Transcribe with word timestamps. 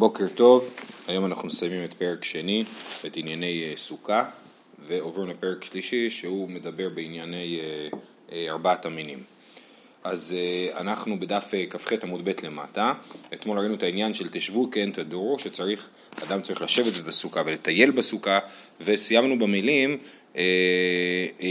בוקר 0.00 0.28
טוב, 0.34 0.80
היום 1.08 1.24
אנחנו 1.24 1.48
מסיימים 1.48 1.84
את 1.84 1.92
פרק 1.92 2.24
שני, 2.24 2.64
את 3.06 3.16
ענייני 3.16 3.64
אה, 3.64 3.72
סוכה, 3.76 4.24
ועוברים 4.86 5.30
לפרק 5.30 5.64
שלישי 5.64 6.10
שהוא 6.10 6.48
מדבר 6.48 6.88
בענייני 6.88 7.60
אה, 7.60 7.98
אה, 8.32 8.46
ארבעת 8.50 8.86
המינים. 8.86 9.18
אז 10.04 10.34
אנחנו 10.76 11.20
בדף 11.20 11.52
כ"ח 11.70 11.92
עמוד 12.02 12.24
ב' 12.24 12.32
למטה, 12.42 12.92
אתמול 13.32 13.58
ראינו 13.58 13.74
את 13.74 13.82
העניין 13.82 14.14
של 14.14 14.28
תשבו 14.28 14.70
כן 14.70 14.90
תדורו, 14.92 15.38
שצריך, 15.38 15.88
אדם 16.28 16.42
צריך 16.42 16.62
לשבת 16.62 16.92
בסוכה 16.92 17.42
ולטייל 17.46 17.90
בסוכה, 17.90 18.38
וסיימנו 18.80 19.38
במילים 19.38 19.98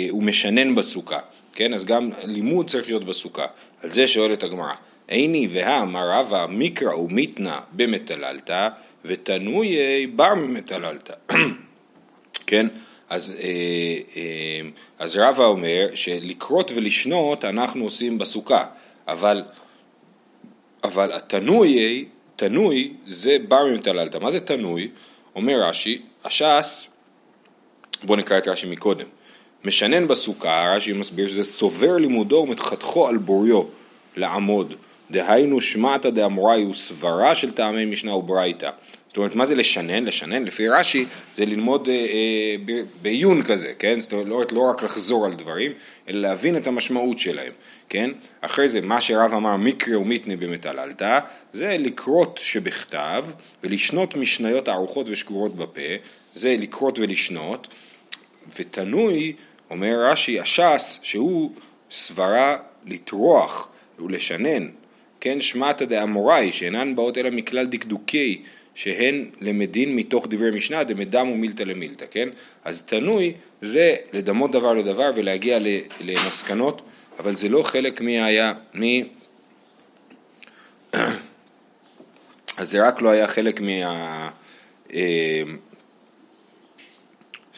הוא 0.09 0.23
משנן 0.23 0.75
בסוכה, 0.75 1.20
כן? 1.54 1.73
אז 1.73 1.86
גם 1.86 2.09
לימוד 2.23 2.70
צריך 2.70 2.88
להיות 2.88 3.05
בסוכה. 3.05 3.45
על 3.81 3.93
זה 3.93 4.07
שואלת 4.07 4.43
הגמרא. 4.43 4.73
איני 5.09 5.47
והא 5.49 5.85
רבא 5.93 6.45
מקרא 6.49 6.95
ומיתנא 6.95 7.59
במטללתא 7.71 8.69
ותנויי 9.05 10.07
בר 10.07 10.36
ממטללתא. 10.36 11.13
כן? 12.47 12.67
אז, 13.09 13.36
אה, 13.39 13.47
אה, 14.17 14.69
אז 15.00 15.15
רבא 15.15 15.45
אומר 15.45 15.87
שלקרות 15.95 16.71
ולשנות 16.75 17.45
אנחנו 17.45 17.83
עושים 17.83 18.17
בסוכה, 18.17 18.65
אבל, 19.07 19.43
אבל 20.83 21.14
התנויי, 21.14 22.05
תנוי 22.36 22.93
זה 23.07 23.37
בר 23.47 23.65
ממטללתא. 23.65 24.17
מה 24.17 24.31
זה 24.31 24.39
תנוי? 24.39 24.89
אומר 25.36 25.61
רש"י, 25.61 26.01
הש"ס, 26.23 26.87
בואו 28.03 28.19
נקרא 28.19 28.37
את 28.37 28.47
רש"י 28.47 28.67
מקודם, 28.67 29.05
משנן 29.65 30.07
בסוכה, 30.07 30.73
רש"י 30.75 30.93
מסביר 30.93 31.28
שזה 31.28 31.43
סובר 31.43 31.97
לימודו 31.97 32.36
ומתחתכו 32.36 33.08
על 33.08 33.17
בוריו 33.17 33.64
לעמוד. 34.16 34.75
דהיינו 35.11 35.61
שמעתא 35.61 36.09
דאמוראי 36.09 36.63
הוא 36.63 36.73
סברה 36.73 37.36
של 37.36 37.52
טעמי 37.52 37.86
משנה 37.86 38.16
וברייתא. 38.16 38.69
זאת 39.08 39.17
אומרת, 39.17 39.36
מה 39.36 39.45
זה 39.45 39.55
לשנן? 39.55 40.05
לשנן, 40.05 40.44
לפי 40.44 40.69
רש"י, 40.69 41.05
זה 41.36 41.45
ללמוד 41.45 41.89
אה, 41.89 41.94
אה, 41.94 42.81
בעיון 43.02 43.44
כזה, 43.44 43.73
כן? 43.80 44.00
זאת 44.00 44.14
אומרת, 44.14 44.52
לא 44.52 44.61
רק 44.61 44.84
לחזור 44.84 45.25
על 45.25 45.34
דברים, 45.34 45.72
אלא 46.09 46.19
להבין 46.19 46.58
את 46.58 46.67
המשמעות 46.67 47.19
שלהם, 47.19 47.52
כן? 47.89 48.09
אחרי 48.42 48.67
זה, 48.67 48.81
מה 48.81 49.02
שרב 49.02 49.34
אמר 49.34 49.58
מקרא 49.58 49.97
ומיתנה 49.97 50.36
במטללתא, 50.36 51.19
זה 51.53 51.75
לקרות 51.80 52.39
שבכתב 52.44 53.25
ולשנות 53.64 54.16
משניות 54.16 54.67
ערוכות 54.67 55.09
ושגורות 55.09 55.56
בפה, 55.56 55.95
זה 56.34 56.56
לקרות 56.59 57.00
ולשנות, 57.00 57.67
ותנוי, 58.59 59.34
אומר 59.69 59.94
רש"י, 60.12 60.39
הש"ס, 60.39 61.00
שהוא 61.03 61.52
סברה 61.91 62.58
לטרוח 62.86 63.69
ולשנן 64.00 64.67
כן 65.22 65.42
שמעתא 65.42 65.86
דאמוראי 65.86 66.52
שאינן 66.52 66.95
באות 66.95 67.17
אלא 67.17 67.30
מכלל 67.30 67.66
דקדוקי 67.66 68.42
שהן 68.75 69.30
למדין 69.42 69.95
מתוך 69.95 70.28
דברי 70.30 70.52
משנה 70.52 70.84
דמדם 70.84 71.30
ומילתא 71.30 71.64
למילתא, 71.64 72.06
כן? 72.12 72.30
אז 72.66 72.84
תנוי 72.84 73.34
זה 73.62 73.95
לדמות 74.14 74.52
דבר 74.52 74.73
לדבר 74.73 75.12
ולהגיע 75.16 75.59
למסקנות, 76.02 76.81
אבל 77.20 77.36
זה 77.36 77.50
לא 77.50 77.64
חלק 77.64 78.02
מי 78.02 78.22
היה, 78.22 78.53
מי... 78.73 79.03
אז 82.58 82.70
זה 82.72 82.88
רק 82.88 83.02
לא 83.02 83.09
היה 83.09 83.28
חלק 83.28 83.62
מה... 83.62 84.30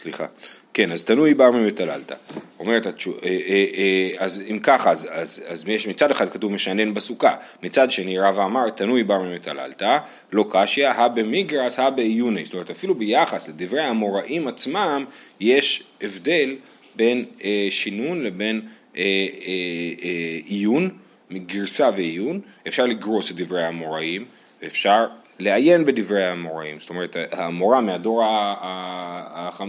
סליחה. 0.01 0.25
כן, 0.73 0.91
אז 0.91 1.03
תנוי 1.03 1.33
בר 1.33 1.51
ממטללתא. 1.51 2.15
אומרת 2.59 2.85
אה, 2.85 2.91
אה, 3.23 3.65
אה, 3.77 4.09
אז 4.17 4.43
אם 4.51 4.59
ככה, 4.59 4.91
אז, 4.91 5.07
אז, 5.11 5.43
אז 5.47 5.63
יש 5.67 5.87
מצד 5.87 6.11
אחד 6.11 6.29
כתוב 6.29 6.51
משנן 6.51 6.93
בסוכה, 6.93 7.35
מצד 7.63 7.91
שני 7.91 8.19
רבא 8.19 8.45
אמר 8.45 8.69
תנוי 8.69 9.03
בר 9.03 9.19
ממטללתא, 9.19 9.97
לא 10.31 10.45
קשיא, 10.49 10.87
הא 10.87 11.07
במיגרס, 11.07 11.79
הא 11.79 11.89
בעיוני, 11.89 12.45
זאת 12.45 12.53
אומרת 12.53 12.69
אפילו 12.69 12.95
ביחס 12.95 13.49
לדברי 13.49 13.81
האמוראים 13.81 14.47
עצמם, 14.47 15.05
יש 15.39 15.83
הבדל 16.01 16.55
בין 16.95 17.25
אה, 17.43 17.67
שינון 17.69 18.23
לבין 18.23 18.61
אה, 18.97 19.01
אה, 19.47 20.39
עיון, 20.45 20.89
גרסה 21.33 21.89
ועיון, 21.95 22.41
אפשר 22.67 22.85
לגרוס 22.85 23.31
את 23.31 23.35
דברי 23.35 23.63
האמוראים, 23.63 24.25
אפשר 24.65 25.07
לעיין 25.41 25.85
בדברי 25.85 26.23
האמוראים, 26.23 26.79
זאת 26.79 26.89
אומרת 26.89 27.15
המורה 27.31 27.81
מהדור 27.81 28.23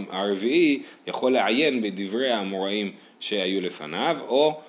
הרביעי 0.09 0.81
יכול 1.07 1.31
לעיין 1.31 1.81
בדברי 1.81 2.31
האמוראים 2.31 2.91
שהיו 3.19 3.61
לפניו 3.61 4.17
או, 4.27 4.59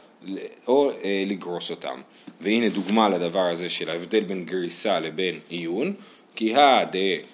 או 0.68 0.90
אה, 0.90 1.24
לגרוס 1.26 1.70
אותם. 1.70 2.00
והנה 2.40 2.68
דוגמה 2.68 3.08
לדבר 3.08 3.40
הזה 3.40 3.68
של 3.68 3.90
ההבדל 3.90 4.20
בין 4.20 4.44
גריסה 4.44 5.00
לבין 5.00 5.34
עיון, 5.48 5.92
כי 6.36 6.54
הא, 6.54 6.84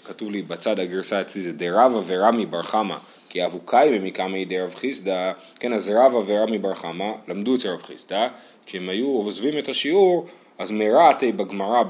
כתוב 0.05 0.31
לי 0.31 0.43
בצד 0.43 0.79
הגרסה 0.79 1.21
אצלי 1.21 1.43
זה 1.43 1.53
דרבה 1.53 2.01
ורמי 2.07 2.47
בר 2.47 2.63
חמא 2.63 2.97
כי 3.29 3.45
אבוקאי 3.45 3.99
במקמי 3.99 4.45
דרב 4.45 4.75
חיסדא, 4.75 5.33
כן 5.61 5.73
אז 5.73 5.89
רבה 5.89 6.19
ורמי 6.27 6.59
בר 6.59 6.75
חמא 6.75 7.13
למדו 7.29 7.57
אצל 7.57 7.69
רב 7.69 7.83
חיסדא, 7.83 8.29
כשהם 8.67 8.89
היו 8.89 9.07
עוזבים 9.07 9.59
את 9.59 9.69
השיעור 9.69 10.27
אז 10.61 10.71
מרעתי 10.71 11.33
בגמרא 11.33 11.83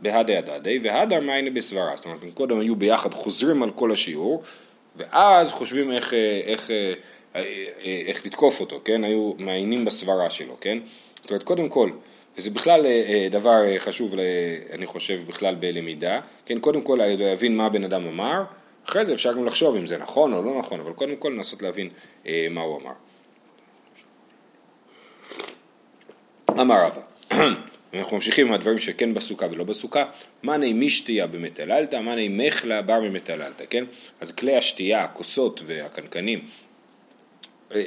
בהדי 0.00 0.36
הדדי 0.36 0.78
והדר 0.82 1.20
מיינה 1.20 1.50
בסברה, 1.50 1.96
זאת 1.96 2.04
אומרת, 2.04 2.18
קודם 2.34 2.60
היו 2.60 2.76
ביחד 2.76 3.14
חוזרים 3.14 3.62
על 3.62 3.70
כל 3.70 3.92
השיעור 3.92 4.42
ואז 4.96 5.52
חושבים 5.52 5.92
איך, 5.92 6.14
איך, 6.44 6.70
איך, 7.34 7.44
איך 8.06 8.26
לתקוף 8.26 8.60
אותו, 8.60 8.80
כן? 8.84 9.04
היו 9.04 9.32
מעיינים 9.38 9.84
בסברה 9.84 10.30
שלו, 10.30 10.56
כן? 10.60 10.78
זאת 11.22 11.30
אומרת, 11.30 11.42
קודם 11.42 11.68
כל, 11.68 11.90
וזה 12.36 12.50
בכלל 12.50 12.86
דבר 13.30 13.78
חשוב, 13.78 14.14
אני 14.72 14.86
חושב, 14.86 15.20
בכלל 15.26 15.54
בלמידה, 15.54 16.20
כן? 16.46 16.58
קודם 16.58 16.82
כל 16.82 16.98
להבין 17.18 17.56
מה 17.56 17.66
הבן 17.66 17.84
אדם 17.84 18.06
אמר, 18.06 18.42
אחרי 18.88 19.04
זה 19.04 19.12
אפשר 19.12 19.32
גם 19.32 19.44
לחשוב 19.44 19.76
אם 19.76 19.86
זה 19.86 19.98
נכון 19.98 20.32
או 20.32 20.42
לא 20.42 20.58
נכון, 20.58 20.80
אבל 20.80 20.92
קודם 20.92 21.16
כל 21.16 21.28
לנסות 21.28 21.62
להבין 21.62 21.88
מה 22.50 22.60
הוא 22.60 22.80
אמר. 22.80 22.92
אמר 26.60 26.86
רבא 26.86 27.00
אנחנו 27.98 28.16
ממשיכים 28.16 28.46
עם 28.46 28.52
הדברים 28.52 28.78
שכן 28.78 29.14
בסוכה 29.14 29.46
ולא 29.50 29.64
בסוכה, 29.64 30.04
מאני 30.42 30.72
משתייה 30.72 31.26
במטללתא, 31.26 32.00
מאני 32.00 32.28
מחלה 32.28 32.82
בר 32.82 33.00
ממטללתא, 33.00 33.64
כן? 33.70 33.84
אז 34.20 34.32
כלי 34.32 34.56
השתייה, 34.56 35.04
הכוסות 35.04 35.62
והקנקנים, 35.66 36.40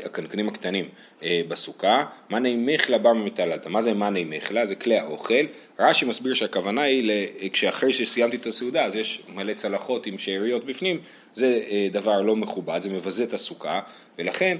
הקנקנים 0.05 0.47
הקטנים 0.47 0.85
אה, 1.23 1.41
בסוכה, 1.47 2.05
מאני 2.29 2.55
מחלה 2.55 2.97
בר 2.97 3.13
ממטללתא, 3.13 3.69
מה 3.69 3.81
זה 3.81 3.93
מאני 3.93 4.23
מחלה? 4.23 4.65
זה 4.65 4.75
כלי 4.75 4.97
האוכל, 4.97 5.45
רש"י 5.79 6.05
מסביר 6.05 6.33
שהכוונה 6.33 6.81
היא, 6.81 7.11
כשאחרי 7.53 7.93
שסיימתי 7.93 8.37
את 8.37 8.45
הסעודה 8.45 8.85
אז 8.85 8.95
יש 8.95 9.21
מלא 9.35 9.53
צלחות 9.53 10.05
עם 10.05 10.17
שאריות 10.17 10.65
בפנים, 10.65 10.99
זה 11.35 11.61
אה, 11.69 11.87
דבר 11.91 12.21
לא 12.21 12.35
מכובד, 12.35 12.81
זה 12.81 12.89
מבזה 12.89 13.23
את 13.23 13.33
הסוכה, 13.33 13.79
ולכן 14.19 14.57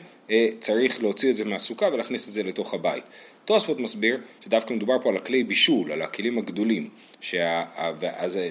צריך 0.59 1.03
להוציא 1.03 1.31
את 1.31 1.37
זה 1.37 1.45
מהסוכה 1.45 1.85
ולהכניס 1.93 2.27
את 2.27 2.33
זה 2.33 2.43
לתוך 2.43 2.73
הבית. 2.73 3.03
תוספות 3.45 3.79
מסביר 3.79 4.17
שדווקא 4.45 4.73
מדובר 4.73 4.99
פה 5.03 5.09
על 5.09 5.17
הכלי 5.17 5.43
בישול, 5.43 5.91
על 5.91 6.01
הכלים 6.01 6.37
הגדולים, 6.37 6.89
שה, 7.21 7.63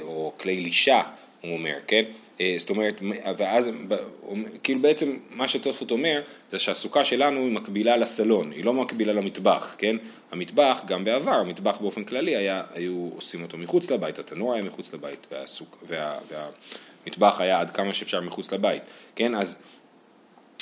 או 0.01 0.33
כלי 0.37 0.61
לישה, 0.61 1.03
הוא 1.41 1.53
אומר, 1.53 1.75
כן? 1.87 2.05
אה, 2.41 2.55
זאת 2.59 2.71
אומרת, 2.71 3.01
ואז, 3.37 3.71
כאילו 4.63 4.81
בעצם 4.81 5.17
מה 5.31 5.49
שתוספות 5.49 5.91
אומר, 5.91 6.23
זה 6.53 6.59
שהסוכה 6.59 7.05
שלנו 7.05 7.41
היא 7.41 7.53
מקבילה 7.53 7.97
לסלון, 7.97 8.53
היא 8.53 8.65
לא 8.65 8.73
מקבילה 8.73 9.13
למטבח, 9.13 9.75
כן? 9.79 9.97
המטבח, 10.33 10.83
גם 10.87 11.05
בעבר, 11.05 11.35
המטבח 11.35 11.79
באופן 11.79 12.05
כללי, 12.05 12.37
היה, 12.37 12.63
היו 12.75 13.11
עושים 13.15 13.43
אותו 13.43 13.59
מחוץ 13.59 13.91
לבית, 13.91 14.19
התנור 14.19 14.55
היה 14.55 14.63
מחוץ 14.63 14.95
לבית, 14.95 15.27
והסוק, 15.33 15.79
וה, 15.87 16.19
והמטבח 16.29 17.41
היה 17.41 17.61
עד 17.61 17.71
כמה 17.71 17.95
שאפשר 17.95 18.21
מחוץ 18.21 18.53
לבית, 18.53 18.83
כן? 19.15 19.35
אז 19.35 19.63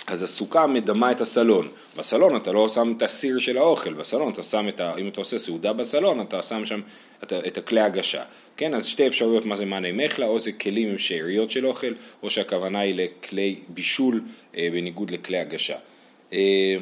אז 0.07 0.23
הסוכה 0.23 0.67
מדמה 0.67 1.13
את 1.13 1.21
הסלון. 1.21 1.69
בסלון 1.97 2.37
אתה 2.37 2.53
לא 2.53 2.69
שם 2.69 2.95
את 2.97 3.03
הסיר 3.03 3.39
של 3.39 3.59
האוכל, 3.59 3.93
בסלון 3.93 4.33
אתה 4.33 4.43
שם 4.43 4.69
את 4.69 4.81
ה... 4.81 4.95
אם 4.99 5.09
אתה 5.09 5.21
עושה 5.21 5.39
סעודה 5.39 5.73
בסלון, 5.73 6.21
אתה 6.21 6.43
שם 6.43 6.67
שם 6.67 6.81
את, 7.23 7.33
את 7.33 7.59
הכלי 7.59 7.81
הגשה. 7.81 8.23
כן, 8.57 8.75
אז 8.75 8.87
שתי 8.87 9.07
אפשרויות 9.07 9.45
מה 9.45 9.57
זה 9.57 9.65
מאני 9.65 9.93
מחלה, 9.93 10.27
או 10.27 10.39
זה 10.39 10.53
כלים 10.53 10.91
עם 10.91 10.99
שאריות 10.99 11.51
של 11.51 11.67
אוכל, 11.67 11.93
או 12.23 12.31
שהכוונה 12.31 12.81
היא 12.81 12.95
לכלי 12.95 13.57
בישול 13.69 14.23
אה, 14.57 14.69
בניגוד 14.73 15.11
לכלי 15.11 15.39
הגשה. 15.39 15.77
אה, 16.33 16.77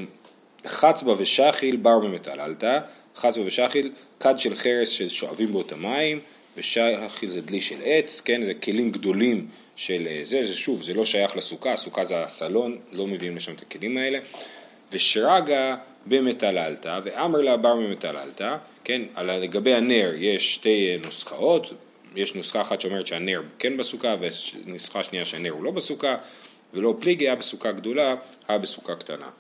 חצבה 0.67 1.15
ושחיל 1.19 1.77
בר 1.77 1.99
במטללתא, 1.99 2.79
חצבה 3.17 3.47
ושחיל, 3.47 3.93
כד 4.21 4.39
של 4.39 4.55
חרס 4.55 4.89
ששואבים 4.89 5.53
בו 5.53 5.61
את 5.61 5.73
המים, 5.73 6.21
ושחיל 6.57 7.31
זה 7.31 7.41
דלי 7.41 7.61
של 7.61 7.79
עץ, 7.85 8.21
כן, 8.21 8.45
זה 8.45 8.55
כלים 8.55 8.91
גדולים 8.91 9.47
של 9.77 10.07
אה, 10.07 10.21
זה, 10.25 10.43
זה 10.43 10.55
שוב, 10.55 10.83
זה 10.83 10.95
לא 10.95 11.05
שייך 11.05 11.37
לסוכה, 11.37 11.73
הסוכה 11.73 12.05
זה 12.05 12.25
הסלון, 12.25 12.79
לא 12.93 13.07
מביאים 13.07 13.37
לשם 13.37 13.55
את 13.55 13.63
הכלים 13.63 13.97
האלה. 13.97 14.19
ושרגא 14.93 15.75
במטללתא, 16.07 17.01
ואמר 17.05 17.41
לה 17.41 17.57
בר 17.57 17.77
במטללתא, 17.77 18.57
כן, 18.85 19.03
לגבי 19.19 19.75
הנר 19.75 20.13
יש 20.17 20.55
שתי 20.55 20.89
אה, 20.91 20.97
נוסחאות, 21.05 21.73
יש 22.17 22.35
נוסחה 22.35 22.61
אחת 22.61 22.81
שאומרת 22.81 23.07
שהנר 23.07 23.43
כן 23.59 23.77
בסוכה, 23.77 24.15
ונוסחה 24.21 25.03
שנייה 25.03 25.25
שהנר 25.25 25.51
הוא 25.51 25.65
לא 25.65 25.71
בסוכה, 25.71 26.17
ולא 26.75 26.95
פליגי, 27.01 27.25
היה 27.25 27.37
בסוכה 27.37 27.73
גדולה, 27.73 28.15
היה 28.49 28.59
בסוכה 28.59 28.95
קטנה. 28.95 29.31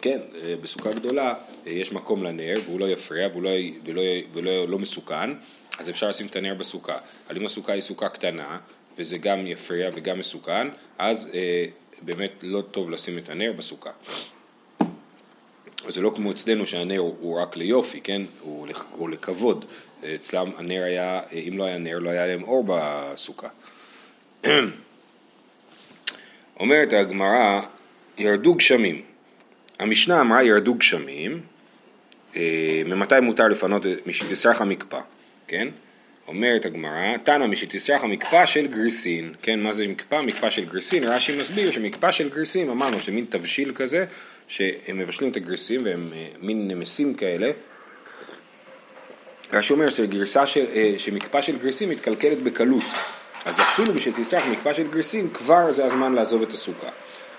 כן, 0.00 0.20
אה, 0.42 0.54
בסוכה 0.60 0.92
גדולה 0.92 1.34
יש 1.66 1.92
מקום 1.92 2.24
לנר, 2.24 2.54
והוא 2.64 2.80
לא 2.80 2.88
יפריע, 2.88 3.28
והוא 3.28 3.42
לא, 3.42 3.50
ולא, 3.84 4.02
ולא 4.32 4.68
לא 4.68 4.78
מסוכן, 4.78 5.30
אז 5.78 5.90
אפשר 5.90 6.08
לשים 6.08 6.26
את 6.26 6.36
הנר 6.36 6.54
בסוכה. 6.54 6.98
אבל 7.28 7.36
אם 7.36 7.44
הסוכה 7.44 7.72
היא 7.72 7.80
סוכה 7.80 8.08
קטנה, 8.08 8.58
וזה 8.98 9.18
גם 9.18 9.46
יפריע 9.46 9.90
וגם 9.94 10.18
מסוכן, 10.18 10.68
אז 10.98 11.28
אה, 11.34 11.64
באמת 12.02 12.32
לא 12.42 12.62
טוב 12.70 12.90
לשים 12.90 13.18
את 13.18 13.28
הנר 13.28 13.52
בסוכה. 13.56 13.90
זה 15.88 16.00
לא 16.00 16.12
כמו 16.16 16.30
אצלנו 16.30 16.66
שהנר 16.66 16.98
הוא 16.98 17.40
רק 17.40 17.56
ליופי, 17.56 18.00
כן? 18.00 18.22
הוא, 18.40 18.66
הוא 18.92 19.10
לכבוד. 19.10 19.64
אצלם 20.14 20.50
הנר 20.56 20.82
היה, 20.82 21.20
אם 21.48 21.58
לא 21.58 21.64
היה 21.64 21.78
נר, 21.78 21.98
לא 21.98 22.10
היה 22.10 22.26
להם 22.26 22.42
אור 22.42 22.64
בסוכה. 22.68 23.48
אומרת 26.60 26.92
הגמרא, 26.92 27.60
ירדו 28.18 28.54
גשמים. 28.54 29.02
המשנה 29.78 30.20
אמרה 30.20 30.42
ירדו 30.42 30.74
גשמים, 30.74 31.40
אה, 32.36 32.82
ממתי 32.86 33.20
מותר 33.22 33.48
לפנות 33.48 33.82
משתסרח 34.06 34.60
המקפא, 34.60 35.00
כן? 35.46 35.68
אומרת 36.28 36.64
הגמרא, 36.64 37.16
תנא 37.24 37.46
משתסרח 37.46 38.04
המקפא 38.04 38.46
של 38.46 38.66
גריסין, 38.66 39.34
כן, 39.42 39.60
מה 39.60 39.72
זה 39.72 39.88
מקפא? 39.88 40.20
מקפא 40.20 40.50
של 40.50 40.64
גריסין, 40.64 41.04
רש"י 41.04 41.36
מסביר 41.36 41.70
שמקפא 41.70 42.10
של 42.10 42.28
גריסין, 42.28 42.70
אמרנו 42.70 43.00
שמין 43.00 43.24
תבשיל 43.28 43.72
כזה, 43.74 44.04
שהם 44.48 44.98
מבשלים 44.98 45.30
את 45.30 45.36
הגריסים 45.36 45.84
והם 45.84 46.08
אה, 46.12 46.26
מין 46.40 46.68
נמסים 46.68 47.14
כאלה. 47.14 47.50
רש"י 49.52 49.72
אומר 49.72 49.88
שגרסה 49.88 50.46
של, 50.46 50.66
אה, 50.74 50.94
שמקפא 50.98 51.40
של 51.40 51.58
גריסים 51.58 51.88
מתקלקלת 51.88 52.42
בקלות, 52.42 52.84
אז 53.44 53.60
אפילו 53.60 53.92
בשתסרח 53.92 54.46
מקפא 54.46 54.72
של 54.72 54.88
גריסין 54.90 55.28
כבר 55.30 55.72
זה 55.72 55.84
הזמן 55.84 56.12
לעזוב 56.12 56.42
את 56.42 56.50
הסוכה. 56.50 56.88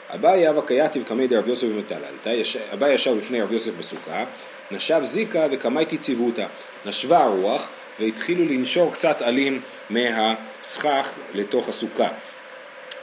אביי 0.10 0.50
אבא 0.50 0.62
קייטיב 0.66 1.04
קמי 1.04 1.28
דרב 1.28 1.48
יוסף 1.48 1.68
במטללתא, 1.68 2.42
אביי 2.74 2.94
ישב 2.94 3.16
לפני 3.18 3.42
רב 3.42 3.52
יוסף 3.52 3.72
בסוכה, 3.80 4.26
נשב 4.72 5.02
זיקה 5.04 5.48
וקמייתי 5.52 5.98
ציוותה, 5.98 6.46
נשבה 6.86 7.24
הרוח 7.24 7.70
והתחילו 8.00 8.46
לנשור 8.46 8.94
קצת 8.94 9.22
עלים 9.22 9.62
מהסכך 9.90 11.10
לתוך 11.34 11.70
הסוכה. 11.70 12.08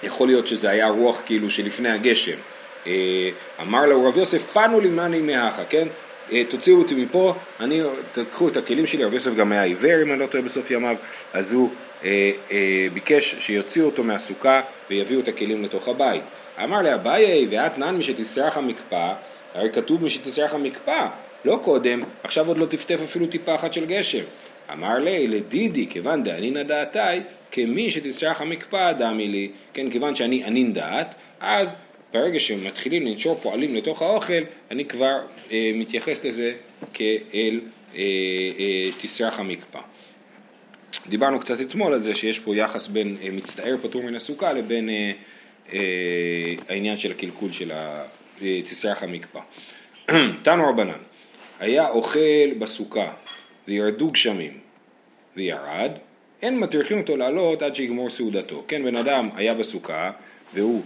יכול 0.02 0.28
להיות 0.28 0.46
שזה 0.46 0.70
היה 0.70 0.88
רוח 0.88 1.22
כאילו 1.26 1.50
שלפני 1.50 1.90
הגשם. 1.90 2.36
אה, 2.86 3.30
אמר 3.60 3.86
לו 3.86 4.08
רב 4.08 4.16
יוסף, 4.16 4.52
פנו 4.52 4.80
לי 4.80 4.88
מאני 4.88 5.20
מהכה, 5.20 5.64
כן? 5.64 5.88
אה, 6.32 6.42
תוציאו 6.48 6.78
אותי 6.78 6.94
מפה, 6.94 7.34
אני, 7.60 7.80
תקחו 8.12 8.48
את 8.48 8.56
הכלים 8.56 8.86
שלי, 8.86 9.04
רב 9.04 9.14
יוסף 9.14 9.34
גם 9.34 9.52
היה 9.52 9.62
עיוור 9.62 10.02
אם 10.02 10.12
אני 10.12 10.20
לא 10.20 10.26
טועה 10.26 10.44
בסוף 10.44 10.70
ימיו, 10.70 10.96
אז 11.32 11.52
הוא 11.52 11.70
אה, 12.04 12.30
אה, 12.52 12.86
ביקש 12.94 13.34
שיוציאו 13.38 13.86
אותו 13.86 14.04
מהסוכה 14.04 14.60
ויביאו 14.90 15.20
את 15.20 15.28
הכלים 15.28 15.64
לתוך 15.64 15.88
הבית. 15.88 16.22
אמר 16.64 16.82
לאביי, 16.82 17.46
ואת 17.50 17.78
נן 17.78 17.96
משתסרח 17.96 18.56
המקפא, 18.56 19.12
הרי 19.54 19.70
כתוב 19.72 20.04
משתסרח 20.04 20.54
המקפא, 20.54 21.06
לא 21.44 21.60
קודם, 21.62 22.00
עכשיו 22.22 22.48
עוד 22.48 22.58
לא 22.58 22.66
טפטף 22.66 23.00
אפילו 23.04 23.26
טיפה 23.26 23.54
אחת 23.54 23.72
של 23.72 23.86
גשם. 23.86 24.24
אמר 24.72 24.98
לי, 24.98 25.26
לדידי, 25.26 25.86
כיוון 25.90 26.24
דענינא 26.24 26.62
דעתי, 26.62 26.98
כמי 27.52 27.90
שתסרח 27.90 28.40
המקפא 28.40 28.92
דמי 28.92 29.28
לי, 29.28 29.50
כן, 29.74 29.90
כיוון 29.90 30.14
שאני 30.14 30.44
ענין 30.44 30.72
דעת, 30.72 31.14
אז 31.40 31.74
ברגע 32.12 32.38
שמתחילים 32.38 33.06
לנשור 33.06 33.38
פועלים 33.42 33.74
לתוך 33.74 34.02
האוכל, 34.02 34.42
אני 34.70 34.84
כבר 34.84 35.18
אה, 35.52 35.70
מתייחס 35.74 36.24
לזה 36.24 36.52
כאל 36.94 37.60
אה, 37.94 38.00
אה, 38.58 38.90
תסרח 39.00 39.38
המקפא. 39.38 39.80
דיברנו 41.06 41.40
קצת 41.40 41.60
אתמול 41.60 41.94
על 41.94 42.02
זה 42.02 42.14
שיש 42.14 42.38
פה 42.38 42.56
יחס 42.56 42.88
בין 42.88 43.16
אה, 43.22 43.28
מצטער 43.30 43.76
פטור 43.82 44.02
מן 44.02 44.14
הסוכה 44.14 44.52
לבין 44.52 44.88
אה, 44.88 45.12
אה, 45.72 45.80
העניין 46.68 46.96
של 46.96 47.10
הקלקול 47.10 47.52
של 47.52 47.72
תסרח 48.64 49.02
המקפא. 49.02 49.40
תנו 50.44 50.68
רבנן, 50.68 50.98
היה 51.60 51.88
אוכל 51.88 52.54
בסוכה 52.58 53.12
וירדו 53.68 54.10
גשמים 54.10 54.58
וירד, 55.36 55.90
אין 56.42 56.58
מטריחים 56.58 57.00
אותו 57.00 57.16
לעלות 57.16 57.62
עד 57.62 57.74
שיגמור 57.74 58.10
סעודתו. 58.10 58.64
כן, 58.68 58.84
בן 58.84 58.96
אדם 58.96 59.28
היה 59.36 59.54
בסוכה 59.54 60.10
והוא 60.54 60.82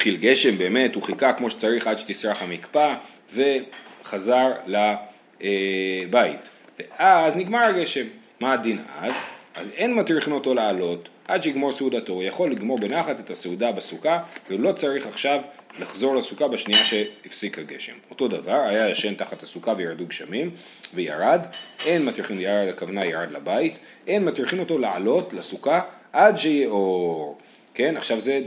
התחיל 0.00 0.16
גשם 0.16 0.58
באמת, 0.58 0.94
הוא 0.94 1.02
חיכה 1.02 1.32
כמו 1.32 1.50
שצריך 1.50 1.86
עד 1.86 1.98
שתסרח 1.98 2.42
המקפא 2.42 2.94
וחזר 3.34 4.52
לבית. 4.66 6.40
ואז 6.78 7.36
נגמר 7.36 7.58
הגשם. 7.58 8.06
מה 8.40 8.52
הדין 8.52 8.78
אז? 8.98 9.12
אז 9.54 9.70
אין 9.76 9.94
מטריחים 9.94 10.32
אותו 10.32 10.54
לעלות 10.54 11.08
עד 11.28 11.42
שיגמור 11.42 11.72
סעודתו, 11.72 12.12
הוא 12.12 12.22
יכול 12.22 12.50
לגמור 12.50 12.78
בנחת 12.78 13.20
את 13.20 13.30
הסעודה 13.30 13.72
בסוכה 13.72 14.22
והוא 14.48 14.60
לא 14.60 14.72
צריך 14.72 15.06
עכשיו 15.06 15.40
לחזור 15.78 16.16
לסוכה 16.16 16.48
בשנייה 16.48 16.84
שהפסיק 16.84 17.58
הגשם. 17.58 17.94
אותו 18.10 18.28
דבר, 18.28 18.60
היה 18.60 18.88
ישן 18.88 19.14
תחת 19.14 19.42
הסוכה 19.42 19.74
וירדו 19.76 20.06
גשמים 20.06 20.50
וירד, 20.94 21.40
אין 21.86 22.04
מטריחים 22.04 22.40
ירד, 22.40 22.68
הכוונה 22.68 23.06
ירד 23.06 23.30
לבית, 23.32 23.74
אין 24.06 24.24
מטריחים 24.24 24.60
אותו 24.60 24.78
לעלות 24.78 25.32
לסוכה 25.32 25.80
עד 26.12 26.38
שיהיה 26.38 26.68
אור. 26.68 27.38
כן, 27.80 27.96
עכשיו 27.96 28.20
זה 28.20 28.40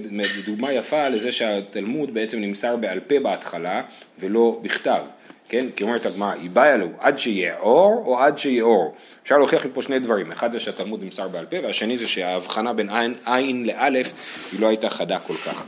דוגמה 0.45 0.73
יפה 0.73 1.09
לזה 1.09 1.31
שהתלמוד 1.31 2.13
בעצם 2.13 2.39
נמסר 2.39 2.75
בעל 2.75 2.99
פה 2.99 3.15
בהתחלה 3.23 3.81
ולא 4.19 4.59
בכתב. 4.61 5.01
כן? 5.49 5.65
כי 5.75 5.83
אומרת 5.83 6.05
הגמרא, 6.05 6.33
איבאיה 6.33 6.77
לו 6.77 6.87
עד 6.99 7.17
שיהיה 7.17 7.59
אור 7.59 8.03
או 8.05 8.19
עד 8.19 8.37
שיהיה 8.37 8.63
אור. 8.63 8.95
אפשר 9.23 9.37
להוכיח 9.37 9.65
מפה 9.65 9.81
שני 9.81 9.99
דברים, 9.99 10.31
אחד 10.31 10.51
זה 10.51 10.59
שהתלמוד 10.59 11.03
נמסר 11.03 11.27
בעל 11.27 11.45
פה 11.45 11.55
והשני 11.63 11.97
זה 11.97 12.07
שההבחנה 12.07 12.73
בין 12.73 12.89
עין, 12.89 13.15
עין 13.25 13.65
לאלף 13.65 14.13
היא 14.51 14.59
לא 14.59 14.67
הייתה 14.67 14.89
חדה 14.89 15.19
כל 15.19 15.35
כך. 15.35 15.65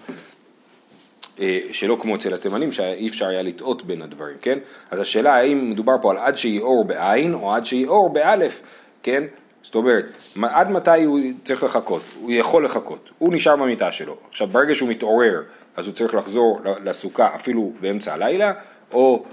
אה, 1.40 1.60
שלא 1.72 1.98
כמו 2.02 2.16
אצל 2.16 2.34
התימנים 2.34 2.72
שאי 2.72 3.08
אפשר 3.08 3.28
היה 3.28 3.42
לטעות 3.42 3.86
בין 3.86 4.02
הדברים, 4.02 4.38
כן? 4.42 4.60
אז 4.92 5.00
השאלה 5.00 5.36
האם 5.36 5.70
מדובר 5.70 5.94
פה 6.02 6.12
על 6.12 6.18
עד 6.18 6.38
שיהיה 6.38 6.62
אור 6.62 6.86
בעין 6.88 7.34
או 7.34 7.54
עד 7.54 7.66
שיהיה 7.66 7.88
אור 7.88 8.14
באלף, 8.14 8.62
כן? 9.04 9.24
זאת 9.66 9.76
אומרת, 9.76 10.18
עד 10.44 10.72
מתי 10.72 11.04
הוא 11.04 11.20
צריך 11.44 11.64
לחכות? 11.64 12.02
הוא 12.22 12.32
יכול 12.32 12.66
לחכות, 12.66 13.10
הוא 13.18 13.34
נשאר 13.34 13.56
במיטה 13.56 13.92
שלו. 13.92 14.18
עכשיו 14.30 14.48
ברגע 14.48 14.76
שהוא 14.76 14.90
מתעורר 14.90 15.42
אז 15.76 15.88
הוא 15.88 15.96
צריך 15.96 16.16
לחזור 16.16 16.60
לסוכה 16.84 17.36
אפילו 17.36 17.74
באמצע 17.82 18.14
הלילה, 18.14 18.54
או 18.94 19.24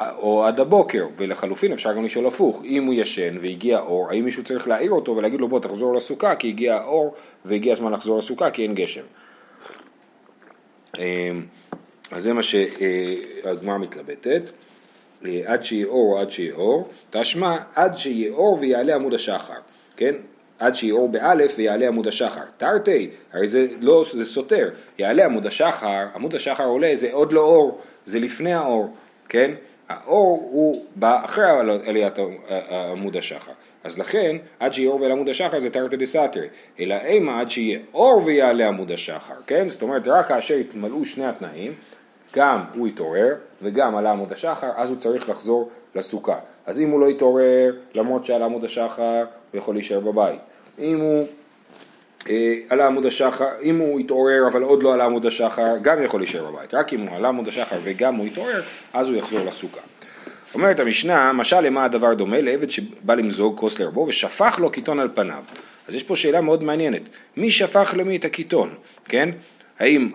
או 0.00 0.44
עד 0.44 0.60
הבוקר, 0.60 1.06
ולחלופין 1.16 1.72
אפשר 1.72 1.92
גם 1.92 2.04
לשאול 2.04 2.26
הפוך, 2.26 2.62
אם 2.64 2.84
הוא 2.84 2.94
ישן 2.94 3.36
והגיע 3.40 3.80
אור, 3.80 4.10
האם 4.10 4.24
מישהו 4.24 4.44
צריך 4.44 4.68
להעיר 4.68 4.90
אותו 4.90 5.16
ולהגיד 5.16 5.40
לו 5.40 5.48
בוא 5.48 5.60
תחזור 5.60 5.94
לסוכה 5.94 6.34
כי 6.34 6.48
הגיע 6.48 6.76
האור 6.76 7.14
והגיע 7.44 7.72
הזמן 7.72 7.92
לחזור 7.92 8.18
לסוכה 8.18 8.50
כי 8.50 8.62
אין 8.62 8.74
גשם. 8.74 9.02
אמ, 10.98 11.02
אז 12.10 12.24
זה 12.24 12.32
מה 13.62 13.78
מתלבטת, 13.78 14.26
אה, 14.26 14.69
עד 15.46 15.64
שיהיה 15.64 15.86
אור 15.86 16.18
עד 16.20 16.30
שיהיה 16.30 16.54
אור, 16.54 16.88
תשמע 17.10 17.56
עד 17.74 17.96
שיהיה 17.96 18.32
אור 18.32 18.58
ויעלה 18.60 18.94
עמוד 18.94 19.14
השחר, 19.14 19.54
כן? 19.96 20.14
עד 20.58 20.74
שיהיה 20.74 20.94
אור 20.94 21.08
באלף 21.08 21.54
ויעלה 21.58 21.88
עמוד 21.88 22.06
השחר. 22.06 22.40
תרתי, 22.58 23.10
הרי 23.32 23.46
זה 23.46 23.66
לא, 23.80 24.04
זה 24.12 24.26
סותר, 24.26 24.70
יעלה 24.98 25.24
עמוד 25.24 25.46
השחר, 25.46 26.06
עמוד 26.14 26.34
השחר 26.34 26.64
עולה, 26.64 26.90
זה 26.94 27.08
עוד 27.12 27.32
לא 27.32 27.40
אור, 27.40 27.80
זה 28.04 28.18
לפני 28.18 28.52
האור, 28.52 28.94
כן? 29.28 29.50
האור 29.88 30.48
הוא 30.52 30.84
בא 30.96 31.24
אחרי 31.24 31.44
עליית 31.86 32.14
עמוד 32.92 33.16
השחר. 33.16 33.52
אז 33.84 33.98
לכן, 33.98 34.36
עד 34.60 34.74
שיהיה 34.74 34.90
אור 34.90 35.00
ויעלה 35.00 35.14
עמוד 35.14 35.28
השחר 35.28 35.60
זה 35.60 35.70
תרתי 35.70 35.96
דסתרי, 35.96 36.46
אלא 36.80 36.94
אימה 37.04 37.40
עד 37.40 37.50
שיהיה 37.50 37.78
אור 37.94 38.22
ויעלה 38.24 38.68
עמוד 38.68 38.92
השחר, 38.92 39.34
כן? 39.46 39.68
זאת 39.68 39.82
אומרת, 39.82 40.02
רק 40.06 40.28
כאשר 40.28 40.54
יתמלאו 40.54 41.06
שני 41.06 41.26
התנאים, 41.26 41.74
גם 42.34 42.58
הוא 42.74 42.88
יתעורר 42.88 43.34
וגם 43.62 43.96
עלה 43.96 44.10
עמוד 44.12 44.32
השחר, 44.32 44.70
אז 44.76 44.90
הוא 44.90 44.98
צריך 44.98 45.28
לחזור 45.28 45.70
לסוכה. 45.94 46.38
אז 46.66 46.80
אם 46.80 46.90
הוא 46.90 47.00
לא 47.00 47.06
יתעורר, 47.06 47.74
למרות 47.94 48.26
שעלה 48.26 48.44
עמוד 48.44 48.64
השחר, 48.64 49.24
הוא 49.52 49.58
יכול 49.58 49.74
להישאר 49.74 50.00
בבית. 50.00 50.40
אם 50.78 51.00
הוא 51.00 51.26
אה, 52.28 52.54
עלה 52.68 52.86
עמוד 52.86 53.06
השחר, 53.06 53.48
אם 53.62 53.78
הוא 53.78 54.00
יתעורר 54.00 54.48
אבל 54.48 54.62
עוד 54.62 54.82
לא 54.82 54.94
עלה 54.94 55.04
עמוד 55.04 55.26
השחר, 55.26 55.76
גם 55.82 56.02
יכול 56.02 56.20
להישאר 56.20 56.50
בבית. 56.50 56.74
רק 56.74 56.92
אם 56.92 57.00
הוא 57.00 57.16
עלה 57.16 57.28
עמוד 57.28 57.48
השחר 57.48 57.76
וגם 57.82 58.14
הוא 58.14 58.26
יתעורר, 58.26 58.62
אז 58.92 59.08
הוא 59.08 59.16
יחזור 59.16 59.40
לסוכה. 59.40 59.80
אומרת 60.54 60.80
המשנה, 60.80 61.32
משל 61.32 61.60
למה 61.60 61.84
הדבר 61.84 62.14
דומה? 62.14 62.40
לעבד 62.40 62.70
שבא 62.70 63.14
למזוג 63.14 63.58
כוס 63.58 63.78
לרבו 63.78 64.06
ושפך 64.08 64.58
לו 64.58 64.70
קיטון 64.70 65.00
על 65.00 65.08
פניו. 65.14 65.42
אז 65.88 65.94
יש 65.94 66.02
פה 66.02 66.16
שאלה 66.16 66.40
מאוד 66.40 66.64
מעניינת. 66.64 67.02
מי 67.36 67.50
שפך 67.50 67.94
למי 67.96 68.16
את 68.16 68.24
הקיטון, 68.24 68.74
כן? 69.04 69.28
האם, 69.78 70.10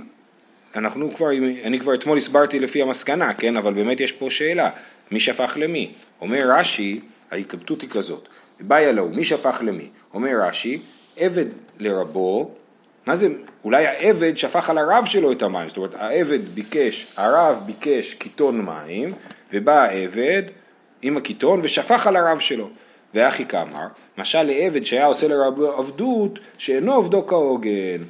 אנחנו 0.75 1.13
כבר, 1.13 1.29
אני 1.63 1.79
כבר 1.79 1.93
אתמול 1.93 2.17
הסברתי 2.17 2.59
לפי 2.59 2.81
המסקנה, 2.81 3.33
כן? 3.33 3.57
אבל 3.57 3.73
באמת 3.73 3.99
יש 3.99 4.11
פה 4.11 4.29
שאלה. 4.29 4.69
מי 5.11 5.19
שפך 5.19 5.57
למי? 5.59 5.91
אומר 6.21 6.41
רש"י, 6.57 6.99
ההתלבטות 7.31 7.81
היא 7.81 7.89
כזאת. 7.89 8.27
באיה 8.59 8.91
לו, 8.91 9.09
מי 9.09 9.23
שפך 9.23 9.61
למי? 9.65 9.89
אומר 10.13 10.31
רש"י, 10.41 10.79
עבד 11.17 11.45
לרבו, 11.79 12.51
מה 13.05 13.15
זה, 13.15 13.27
אולי 13.63 13.87
העבד 13.87 14.37
שפך 14.37 14.69
על 14.69 14.77
הרב 14.77 15.05
שלו 15.05 15.31
את 15.31 15.41
המים, 15.41 15.69
זאת 15.69 15.77
אומרת 15.77 15.95
העבד 15.95 16.39
ביקש, 16.39 17.07
הרב 17.17 17.63
ביקש 17.65 18.13
קיטון 18.13 18.61
מים, 18.61 19.09
ובא 19.53 19.81
העבד 19.81 20.43
עם 21.01 21.17
הקיטון 21.17 21.59
ושפך 21.63 22.07
על 22.07 22.15
הרב 22.15 22.39
שלו. 22.39 22.69
ואחי 23.13 23.45
כאמר, 23.45 23.87
משל 24.17 24.43
לעבד 24.43 24.85
שהיה 24.85 25.05
עושה 25.05 25.27
לרבו 25.27 25.65
עבדות 25.65 26.39
שאינו 26.57 26.93
עובדו 26.93 27.27
כהוגן, 27.27 28.01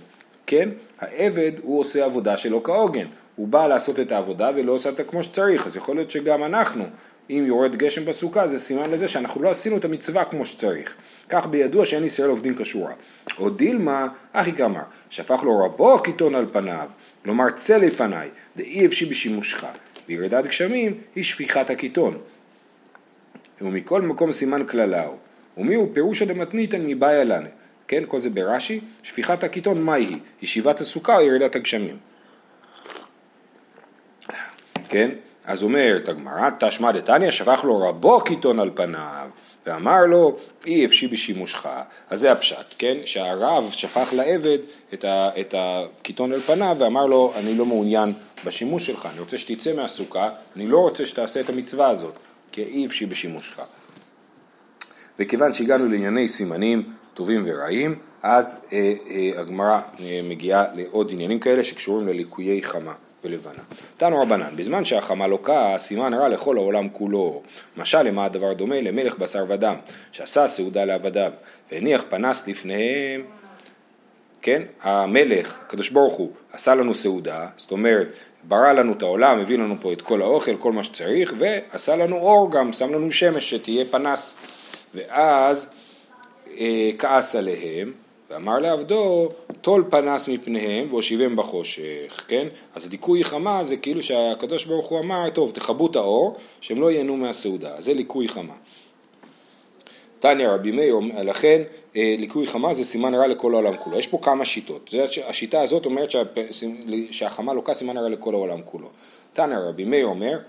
כן? 0.48 0.70
העבד 1.00 1.52
הוא 1.62 1.80
עושה 1.80 2.06
עבודה 2.06 2.38
שלא 2.38 2.62
כהוגן, 2.64 3.06
הוא 3.36 3.48
בא 3.48 3.68
לעשות 3.68 4.00
את 4.00 4.12
העבודה 4.12 4.52
ולא 4.56 4.72
עושה 4.72 4.90
אותה 4.90 5.04
כמו 5.04 5.24
שצריך, 5.24 5.68
אז 5.68 5.78
יכול 5.78 5.96
להיות 5.96 6.12
שגם 6.12 6.44
אנחנו 6.44 6.86
אם 7.30 7.44
יורד 7.48 7.76
גשם 7.76 8.06
בסוכה 8.06 8.48
זה 8.48 8.60
סימן 8.60 8.90
לזה 8.90 9.08
שאנחנו 9.08 9.42
לא 9.42 9.50
עשינו 9.50 9.78
את 9.78 9.86
המצווה 9.86 10.26
כמו 10.26 10.46
שצריך. 10.46 10.96
כך 11.30 11.46
בידוע 11.46 11.86
שאין 11.86 12.04
ישראל 12.04 12.30
עובדים 12.30 12.56
כשורה. 12.58 12.94
או 13.40 13.50
דילמה, 13.50 14.08
אחי 14.34 14.52
כמר, 14.52 14.82
שהפך 15.10 15.44
לו 15.44 15.66
רבו 15.66 16.00
קיטון 16.00 16.36
על 16.36 16.46
פניו, 16.46 16.88
כלומר 17.24 17.50
צא 17.56 17.78
לפניי, 17.78 18.30
דאי 18.58 18.86
אפשי 18.86 19.06
בשימושך. 19.06 19.66
וירידת 20.08 20.46
גשמים 20.46 20.98
היא 21.16 21.24
שפיכת 21.24 21.70
הקיטון. 21.70 22.18
ומכל 23.62 24.02
מקום 24.02 24.32
סימן 24.32 24.66
כללה 24.66 25.06
הוא. 25.06 25.16
ומי 25.58 25.76
הוא 25.76 25.90
פירושא 25.94 26.26
דמתניתן 26.26 26.86
מבעיה 26.86 27.24
לנה. 27.24 27.48
כן, 27.88 28.04
כל 28.08 28.22
זה 28.22 28.30
ברש"י, 28.30 28.80
שפיכת 29.04 29.44
הקיטון 29.44 29.82
מהי 29.82 30.06
היא? 30.06 30.18
ישיבת 30.42 30.82
הסוכה 30.82 31.16
או 31.16 31.22
ירידת 31.22 31.56
הגשמים? 31.56 31.98
כן, 34.90 35.10
אז 35.46 35.64
אומרת 35.64 36.10
הגמרא, 36.10 36.50
תשמע 36.60 36.92
דתניא, 36.92 37.32
שפך 37.32 37.64
לו 37.64 37.90
רבו 37.90 38.20
קיטון 38.20 38.60
על 38.60 38.72
פניו, 38.76 39.30
ואמר 39.66 40.06
לו, 40.06 40.38
אי 40.66 40.86
אפשי 40.86 41.08
בשימושך. 41.08 41.70
אז 42.10 42.20
זה 42.20 42.32
הפשט, 42.32 42.76
כן? 42.78 42.98
שהרב 43.06 43.72
שפך 43.72 44.10
לעבד 44.14 44.58
את, 44.94 45.04
ה, 45.04 45.30
את 45.40 45.56
הקיטון 45.58 46.34
על 46.34 46.40
פניו 46.40 46.76
ואמר 46.80 47.06
לו, 47.06 47.34
אני 47.36 47.56
לא 47.56 47.66
מעוניין 47.66 48.14
בשימוש 48.46 48.86
שלך, 48.86 49.08
אני 49.12 49.20
רוצה 49.20 49.38
שתצא 49.38 49.76
מהסוכה, 49.76 50.30
אני 50.56 50.68
לא 50.68 50.78
רוצה 50.78 51.06
שתעשה 51.06 51.40
את 51.40 51.50
המצווה 51.50 51.90
הזאת, 51.90 52.14
כי 52.52 52.64
אי 52.64 52.86
אפשי 52.86 53.06
בשימושך. 53.06 53.60
וכיוון 55.20 55.54
שהגענו 55.54 55.88
לענייני 55.88 56.28
סימנים 56.28 56.94
טובים 57.16 57.44
ורעים, 57.46 57.96
אז 58.24 58.58
אה, 58.74 58.94
אה, 59.10 59.42
הגמרא 59.42 59.80
אה, 60.00 60.20
מגיעה 60.30 60.66
לעוד 60.76 61.10
עניינים 61.12 61.40
כאלה 61.40 61.64
שקשורים 61.64 62.08
לליקויי 62.08 62.64
חמה. 62.64 62.94
ולבנה. 63.24 63.64
תנו 63.98 64.22
רבנן, 64.22 64.56
בזמן 64.56 64.84
שהחמה 64.84 65.28
לוקה, 65.28 65.76
סימן 65.78 66.14
רע 66.14 66.30
לכל 66.30 66.58
העולם 66.58 66.90
כולו. 66.90 67.42
משל 67.78 68.02
למה 68.02 68.26
הדבר 68.26 68.54
דומה? 68.54 68.82
למלך 68.82 69.18
בשר 69.18 69.46
ודם, 69.48 69.76
שעשה 70.12 70.48
סעודה 70.48 70.86
לעבדיו, 70.86 71.32
והניח 71.72 72.04
פנס 72.10 72.48
לפניהם. 72.48 73.24
כן, 74.42 74.62
המלך, 74.82 75.58
הקדוש 75.66 75.90
ברוך 75.90 76.14
הוא, 76.14 76.32
עשה 76.54 76.76
לנו 76.76 76.94
סעודה, 76.94 77.48
זאת 77.58 77.72
אומרת, 77.72 78.08
ברא 78.44 78.72
לנו 78.72 78.94
את 78.94 79.02
העולם, 79.02 79.40
הביא 79.40 79.58
לנו 79.58 79.76
פה 79.82 79.94
את 79.94 80.02
כל 80.02 80.22
האוכל, 80.22 80.58
כל 80.58 80.72
מה 80.72 80.84
שצריך, 80.84 81.34
ועשה 81.38 81.96
לנו 81.96 82.16
אור 82.16 82.52
גם, 82.52 82.74
שם 82.74 82.94
לנו 82.94 83.12
שמש 83.12 83.50
שתהיה 83.50 83.86
פנס. 83.86 84.36
ואז 84.96 85.75
כעס 87.00 87.36
עליהם, 87.36 87.94
ואמר 88.30 88.60
לעבדו, 88.60 89.30
טול 89.62 89.84
פנס 89.90 90.28
מפניהם 90.28 90.88
והושיבם 90.90 91.36
בחושך, 91.36 92.24
כן? 92.28 92.48
אז 92.76 92.90
ליקוי 92.92 93.24
חמה 93.24 93.64
זה 93.64 93.78
כאילו 93.78 94.04
שהקדוש 94.04 94.66
ברוך 94.66 94.88
הוא 94.88 95.00
אמר, 95.00 95.30
טוב, 95.30 95.52
תכבו 95.52 95.88
את 95.88 95.96
האור, 95.96 96.36
שהם 96.62 96.82
לא 96.82 96.92
ייהנו 96.92 97.18
מהסעודה, 97.18 97.76
זה 97.80 97.94
ליקוי 97.94 98.28
חמה. 98.28 98.54
תניא 100.20 100.48
רבי 100.48 100.72
מאיר, 100.72 100.96
לכן 101.24 101.62
אה, 101.96 102.16
ליקוי 102.18 102.48
חמה 102.48 102.74
זה 102.74 102.84
סימן 102.84 103.16
רע 103.16 103.28
לכל 103.28 103.54
העולם 103.54 103.78
כולו. 103.78 104.00
יש 104.00 104.08
פה 104.08 104.20
כמה 104.22 104.46
שיטות. 104.46 104.94
השיטה 105.28 105.62
הזאת 105.62 105.86
אומרת 105.86 106.10
שהחמה 107.12 107.54
לוקה 107.54 107.74
סימן 107.74 107.98
רע 107.98 108.10
לכל 108.10 108.34
העולם 108.34 108.60
כולו. 108.66 108.90
תניא 109.34 109.58
רבי 109.58 109.86
מאיר 109.86 110.06
אומר, 110.06 110.40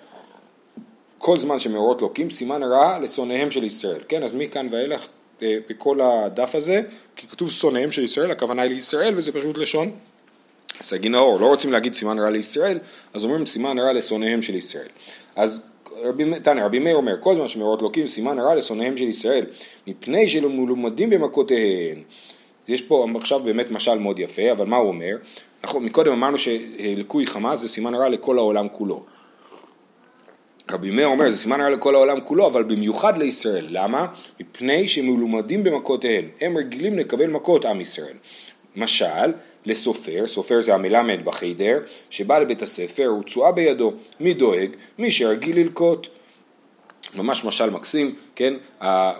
כל 1.18 1.38
זמן 1.38 1.58
שמאורות 1.58 2.02
לוקים 2.02 2.30
סימן 2.30 2.62
רע 2.62 2.98
לשונאיהם 2.98 3.50
של 3.50 3.64
ישראל. 3.64 4.00
כן, 4.08 4.22
אז 4.22 4.34
מכאן 4.34 4.68
ואילך 4.70 5.00
אה, 5.00 5.06
בכל 5.42 6.00
הדף 6.00 6.54
הזה, 6.54 6.82
כי 7.16 7.26
כתוב 7.26 7.50
שונאיהם 7.50 7.92
של 7.92 8.02
ישראל, 8.02 8.30
הכוונה 8.30 8.62
היא 8.62 8.70
לישראל 8.70 9.14
וזה 9.16 9.32
פשוט 9.32 9.58
לשון 9.58 9.90
סגי 10.82 11.08
נאור, 11.08 11.40
לא 11.40 11.46
רוצים 11.46 11.72
להגיד 11.72 11.92
סימן 11.92 12.18
רע 12.18 12.30
לישראל, 12.30 12.78
אז 13.14 13.24
אומרים 13.24 13.46
סימן 13.46 13.78
רע 13.78 13.92
לשונאיהם 13.92 14.42
של 14.42 14.54
ישראל. 14.54 14.88
אז 15.36 15.62
רבי, 16.02 16.24
תנא, 16.42 16.60
רבי 16.60 16.78
מאיר 16.78 16.96
אומר, 16.96 17.14
כל 17.20 17.34
זמן 17.34 17.48
שמאורות 17.48 17.82
לוקים 17.82 18.06
סימן 18.06 18.38
רע 18.38 18.54
לשונאיהם 18.54 18.96
של 18.96 19.04
ישראל, 19.04 19.46
מפני 19.86 20.28
שלא 20.28 20.48
מלומדים 20.48 21.10
במכותיהם. 21.10 22.02
יש 22.68 22.82
פה 22.82 23.06
עכשיו 23.20 23.40
באמת 23.40 23.70
משל 23.70 23.98
מאוד 23.98 24.18
יפה, 24.18 24.52
אבל 24.52 24.66
מה 24.66 24.76
הוא 24.76 24.88
אומר? 24.88 25.16
אנחנו 25.64 25.80
מקודם 25.80 26.12
אמרנו 26.12 26.38
שליקוי 26.38 27.26
חמאס 27.26 27.60
זה 27.60 27.68
סימן 27.68 27.94
רע 27.94 28.08
לכל 28.08 28.38
העולם 28.38 28.68
כולו. 28.72 29.04
רבי 30.70 30.90
מאיר 30.90 31.06
אומר, 31.06 31.30
זה 31.30 31.36
סימן 31.38 31.60
רע 31.60 31.70
לכל 31.70 31.94
העולם 31.94 32.20
כולו, 32.20 32.46
אבל 32.46 32.62
במיוחד 32.62 33.18
לישראל. 33.18 33.66
למה? 33.70 34.06
מפני 34.40 34.88
שהם 34.88 35.06
מלומדים 35.06 35.64
במכותיהם. 35.64 36.28
הם 36.40 36.56
רגילים 36.58 36.98
לקבל 36.98 37.26
מכות 37.26 37.64
עם 37.64 37.80
ישראל. 37.80 38.16
משל, 38.76 39.32
לסופר, 39.66 40.26
סופר 40.26 40.60
זה 40.60 40.74
המלמד 40.74 41.24
בחיידר, 41.24 41.78
שבא 42.10 42.38
לבית 42.38 42.62
הספר, 42.62 43.06
הוא 43.06 43.22
תשואה 43.22 43.52
בידו. 43.52 43.92
מי 44.20 44.34
דואג? 44.34 44.70
מי 44.98 45.10
שרגיל 45.10 45.60
ללקוט. 45.60 46.08
ממש 47.14 47.44
משל 47.44 47.70
מקסים, 47.70 48.14
כן, 48.36 48.54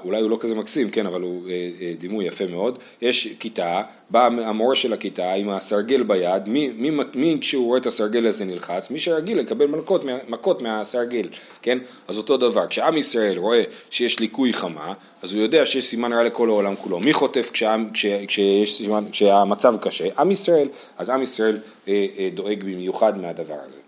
אולי 0.05 0.21
הוא 0.21 0.31
לא 0.31 0.37
כזה 0.40 0.55
מקסים, 0.55 0.90
כן, 0.90 1.07
אבל 1.07 1.23
הוא 1.23 1.49
אה, 1.49 1.71
אה, 1.81 1.93
דימוי 1.99 2.25
יפה 2.25 2.47
מאוד, 2.47 2.78
יש 3.02 3.28
כיתה, 3.38 3.83
בא 4.11 4.26
המורה 4.26 4.75
של 4.76 4.93
הכיתה 4.93 5.33
עם 5.33 5.49
הסרגל 5.49 6.02
ביד, 6.02 6.49
מי, 6.49 6.69
מי, 6.76 6.90
מי 7.14 7.38
כשהוא 7.40 7.66
רואה 7.66 7.78
את 7.78 7.87
הסרגל 7.87 8.26
הזה 8.26 8.45
נלחץ? 8.45 8.90
מי 8.90 9.00
שרגיל 9.00 9.38
לקבל 9.38 9.66
מכות, 9.66 10.05
מכות 10.28 10.62
מהסרגל, 10.62 11.28
כן, 11.62 11.78
אז 12.09 12.19
אותו 12.19 12.37
דבר, 12.37 12.66
כשעם 12.66 12.97
ישראל 12.97 13.38
רואה 13.38 13.62
שיש 13.90 14.21
ליקוי 14.21 14.52
חמה, 14.52 14.93
אז 15.23 15.33
הוא 15.33 15.43
יודע 15.43 15.66
שיש 15.66 15.85
סימן 15.85 16.12
רע 16.12 16.23
לכל 16.23 16.49
העולם 16.49 16.76
כולו, 16.76 17.00
מי 17.00 17.12
חוטף 17.12 17.50
כשעם, 17.52 17.90
כש, 17.95 18.07
כשיש 18.07 18.76
סימן, 18.76 19.05
כשהמצב 19.12 19.76
קשה? 19.81 20.05
עם 20.19 20.31
ישראל, 20.31 20.69
אז 20.99 21.11
עם 21.11 21.23
ישראל 21.23 21.59
אה, 21.88 22.07
אה, 22.19 22.28
דואג 22.35 22.62
במיוחד 22.62 23.19
מהדבר 23.19 23.59
הזה. 23.64 23.81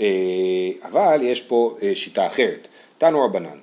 אה, 0.00 0.88
אבל 0.88 1.18
יש 1.22 1.40
פה 1.40 1.76
אה, 1.82 1.94
שיטה 1.94 2.26
אחרת. 2.26 2.68
תנו 3.00 3.24
רבנן. 3.24 3.58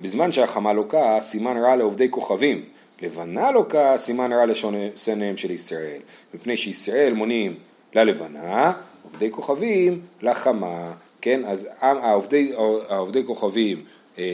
בזמן 0.00 0.32
שהחמה 0.32 0.72
לוקה, 0.72 1.20
סימן 1.20 1.56
רע 1.56 1.76
לעובדי 1.76 2.10
כוכבים. 2.10 2.64
לבנה 3.02 3.50
לוקה, 3.50 3.96
סימן 3.96 4.32
רע 4.32 4.46
לשונאיהם 4.46 5.36
של 5.36 5.50
ישראל. 5.50 6.00
מפני 6.34 6.56
שישראל 6.56 7.12
מונים 7.12 7.54
ללבנה, 7.94 8.72
עובדי 9.02 9.30
כוכבים 9.30 10.00
לחמה. 10.22 10.92
כן, 11.20 11.44
אז 11.44 11.68
העובדי, 11.80 12.52
העובדי 12.88 13.24
כוכבים, 13.26 13.84
אה, 14.18 14.24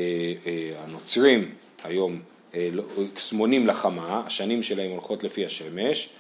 אה, 0.46 0.73
הנוצרים 0.85 1.50
היום 1.85 2.20
אה, 2.54 2.68
לא, 2.73 2.85
מונים 3.32 3.66
לחמה, 3.66 4.23
השנים 4.26 4.62
שלהם 4.62 4.90
הולכות 4.90 5.25
לפי 5.25 5.46
השמש, 5.46 6.11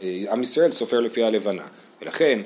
ועם 0.00 0.42
ישראל 0.42 0.72
סופר 0.72 1.00
לפי 1.00 1.24
הלבנה. 1.24 1.66
ולכן 2.02 2.40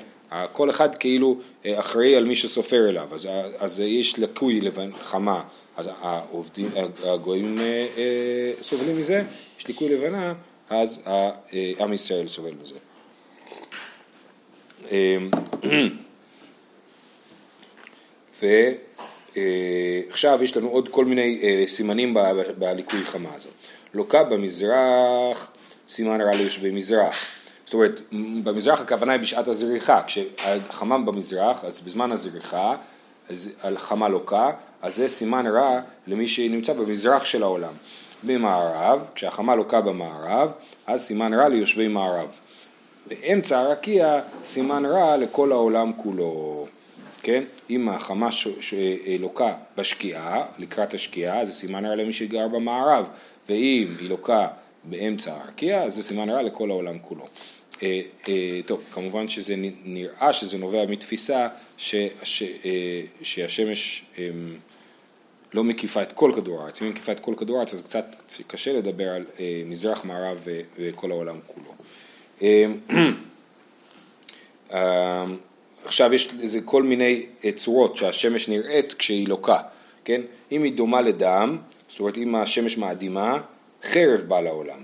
כל 0.53 0.69
אחד 0.69 0.95
כאילו 0.95 1.37
אה, 1.65 1.79
אחראי 1.79 2.15
על 2.15 2.25
מי 2.25 2.35
שסופר 2.35 2.89
אליו, 2.89 3.07
אז, 3.13 3.29
אז 3.57 3.79
יש 3.79 4.19
לקוי 4.19 4.61
לבן, 4.61 4.89
חמה, 4.93 5.43
אז 5.77 5.89
העובדים, 6.01 6.69
הגויים 7.03 7.59
אה, 7.59 7.87
אה, 7.97 8.51
סובלים 8.61 8.99
מזה, 8.99 9.23
יש 9.59 9.67
ליקוי 9.67 9.89
לבנה, 9.89 10.33
אז 10.69 11.01
עם 11.79 11.93
ישראל 11.93 12.27
סובל 12.27 12.53
מזה. 12.61 12.75
ועכשיו 19.35 20.43
יש 20.43 20.57
לנו 20.57 20.69
עוד 20.69 20.89
כל 20.89 21.05
מיני 21.05 21.41
סימנים 21.67 22.17
בליקוי 22.57 23.05
חמה 23.05 23.29
הזאת. 23.35 23.51
לוקה 23.93 24.23
במזרח, 24.23 25.51
סימן 25.89 26.21
רע 26.21 26.35
ליושבי 26.35 26.71
מזרח. 26.71 27.34
זאת 27.65 27.73
אומרת, 27.73 28.01
במזרח 28.43 28.81
הכוונה 28.81 29.13
היא 29.13 29.21
בשעת 29.21 29.47
הזריחה, 29.47 30.01
כשהחמם 30.03 31.05
במזרח, 31.05 31.65
אז 31.65 31.81
בזמן 31.81 32.11
הזריחה, 32.11 32.75
אז 33.29 33.51
על 33.61 33.77
חמה 33.77 34.07
לוקה, 34.07 34.51
אז 34.81 34.95
זה 34.95 35.07
סימן 35.07 35.47
רע 35.47 35.79
למי 36.07 36.27
שנמצא 36.27 36.73
במזרח 36.73 37.25
של 37.25 37.43
העולם. 37.43 37.73
במערב, 38.23 39.07
כשהחמה 39.15 39.55
לוקה 39.55 39.81
במערב, 39.81 40.51
אז 40.87 41.01
סימן 41.01 41.33
רע 41.33 41.47
ליושבי 41.47 41.87
מערב. 41.87 42.27
באמצע 43.07 43.59
הרקיע, 43.59 44.19
סימן 44.43 44.85
רע 44.85 45.17
לכל 45.17 45.51
העולם 45.51 45.91
כולו. 45.97 46.65
כן? 47.23 47.43
אם 47.69 47.89
החמה 47.89 48.31
ש... 48.31 48.47
ש... 48.59 48.73
אה, 48.73 49.15
לוקה 49.19 49.53
בשקיעה, 49.77 50.43
לקראת 50.59 50.93
השקיעה, 50.93 51.45
זה 51.45 51.53
סימן 51.53 51.85
רע 51.85 51.95
למי 51.95 52.13
שגר 52.13 52.47
במערב, 52.47 53.05
ואם 53.49 53.87
היא 53.99 54.09
לוקה 54.09 54.47
באמצע 54.83 55.33
הרקיע, 55.33 55.83
אז 55.83 55.95
זה 55.95 56.03
סימן 56.03 56.29
רע 56.29 56.41
לכל 56.41 56.71
העולם 56.71 56.99
כולו. 57.01 57.25
אה, 57.83 58.01
אה, 58.27 58.59
טוב, 58.65 58.83
כמובן 58.91 59.27
שזה 59.27 59.55
נראה 59.83 60.33
שזה 60.33 60.57
נובע 60.57 60.85
מתפיסה 60.85 61.47
ש, 61.77 61.95
ש, 62.23 62.43
אה, 62.43 63.01
שהשמש 63.21 64.05
לא 65.53 65.63
מקיפה 65.63 66.01
את 66.01 66.11
כל 66.11 66.31
כדור 66.35 66.61
הארץ, 66.61 66.81
אם 66.81 66.87
היא 66.87 66.93
מקיפה 66.93 67.11
את 67.11 67.19
כל 67.19 67.33
כדור 67.37 67.57
הארץ 67.57 67.73
אז 67.73 67.81
קצת 67.81 68.05
קשה 68.47 68.73
לדבר 68.73 69.09
על 69.09 69.25
מזרח, 69.65 70.05
מערב 70.05 70.47
וכל 70.77 71.11
העולם 71.11 71.39
כולו. 71.47 71.75
עכשיו 75.85 76.13
יש 76.13 76.33
לזה 76.33 76.61
כל 76.61 76.83
מיני 76.83 77.25
צורות 77.55 77.97
שהשמש 77.97 78.49
נראית 78.49 78.93
כשהיא 78.93 79.27
לוקה, 79.27 79.61
כן? 80.05 80.21
אם 80.51 80.63
היא 80.63 80.73
דומה 80.73 81.01
לדם, 81.01 81.57
זאת 81.89 81.99
אומרת 81.99 82.17
אם 82.17 82.35
השמש 82.35 82.77
מאדימה, 82.77 83.41
חרב 83.83 84.21
בא 84.21 84.39
לעולם. 84.39 84.83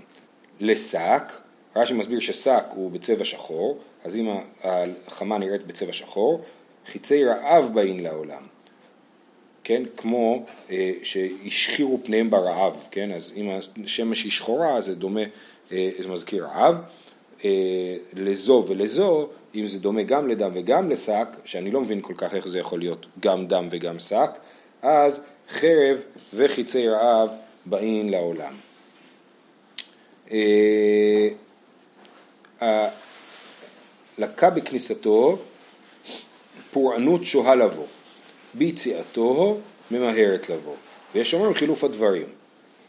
לשק, 0.59 1.23
רש"י 1.75 1.93
מסביר 1.93 2.19
ששק 2.19 2.63
הוא 2.69 2.91
בצבע 2.91 3.25
שחור, 3.25 3.77
אז 4.03 4.17
אם 4.17 4.29
החמה 4.63 5.37
נראית 5.37 5.67
בצבע 5.67 5.93
שחור, 5.93 6.41
חיצי 6.87 7.25
רעב 7.25 7.73
באים 7.73 7.99
לעולם. 7.99 8.43
כן, 9.63 9.83
כמו 9.97 10.45
אה, 10.71 10.91
שהשחירו 11.03 11.99
פניהם 12.03 12.29
ברעב, 12.29 12.87
כן, 12.91 13.11
אז 13.11 13.33
אם 13.35 13.49
השמש 13.85 14.23
היא 14.23 14.31
שחורה 14.31 14.81
זה 14.81 14.95
דומה, 14.95 15.21
אה, 15.71 15.89
זה 15.99 16.09
מזכיר 16.09 16.45
רעב, 16.45 16.75
אה, 17.45 17.49
לזו 18.13 18.65
ולזו, 18.67 19.27
אם 19.55 19.65
זה 19.65 19.79
דומה 19.79 20.03
גם 20.03 20.27
לדם 20.27 20.51
וגם 20.53 20.89
לשק, 20.89 21.27
שאני 21.45 21.71
לא 21.71 21.81
מבין 21.81 22.01
כל 22.01 22.13
כך 22.17 22.35
איך 22.35 22.47
זה 22.47 22.59
יכול 22.59 22.79
להיות 22.79 23.05
גם 23.19 23.47
דם 23.47 23.67
וגם 23.69 23.99
שק, 23.99 24.31
אז 24.81 25.21
חרב 25.49 26.03
וחיצי 26.33 26.87
רעב 26.87 27.29
באים 27.65 28.09
לעולם. 28.09 28.53
אה, 30.31 31.27
לקה 34.17 34.49
בכניסתו 34.49 35.37
פורענות 36.71 37.25
שוהה 37.25 37.55
לבוא, 37.55 37.85
ביציאתו 38.53 39.57
ממהרת 39.91 40.49
לבוא, 40.49 40.75
ויש 41.15 41.33
אומרים 41.33 41.53
חילוף 41.53 41.83
הדברים. 41.83 42.25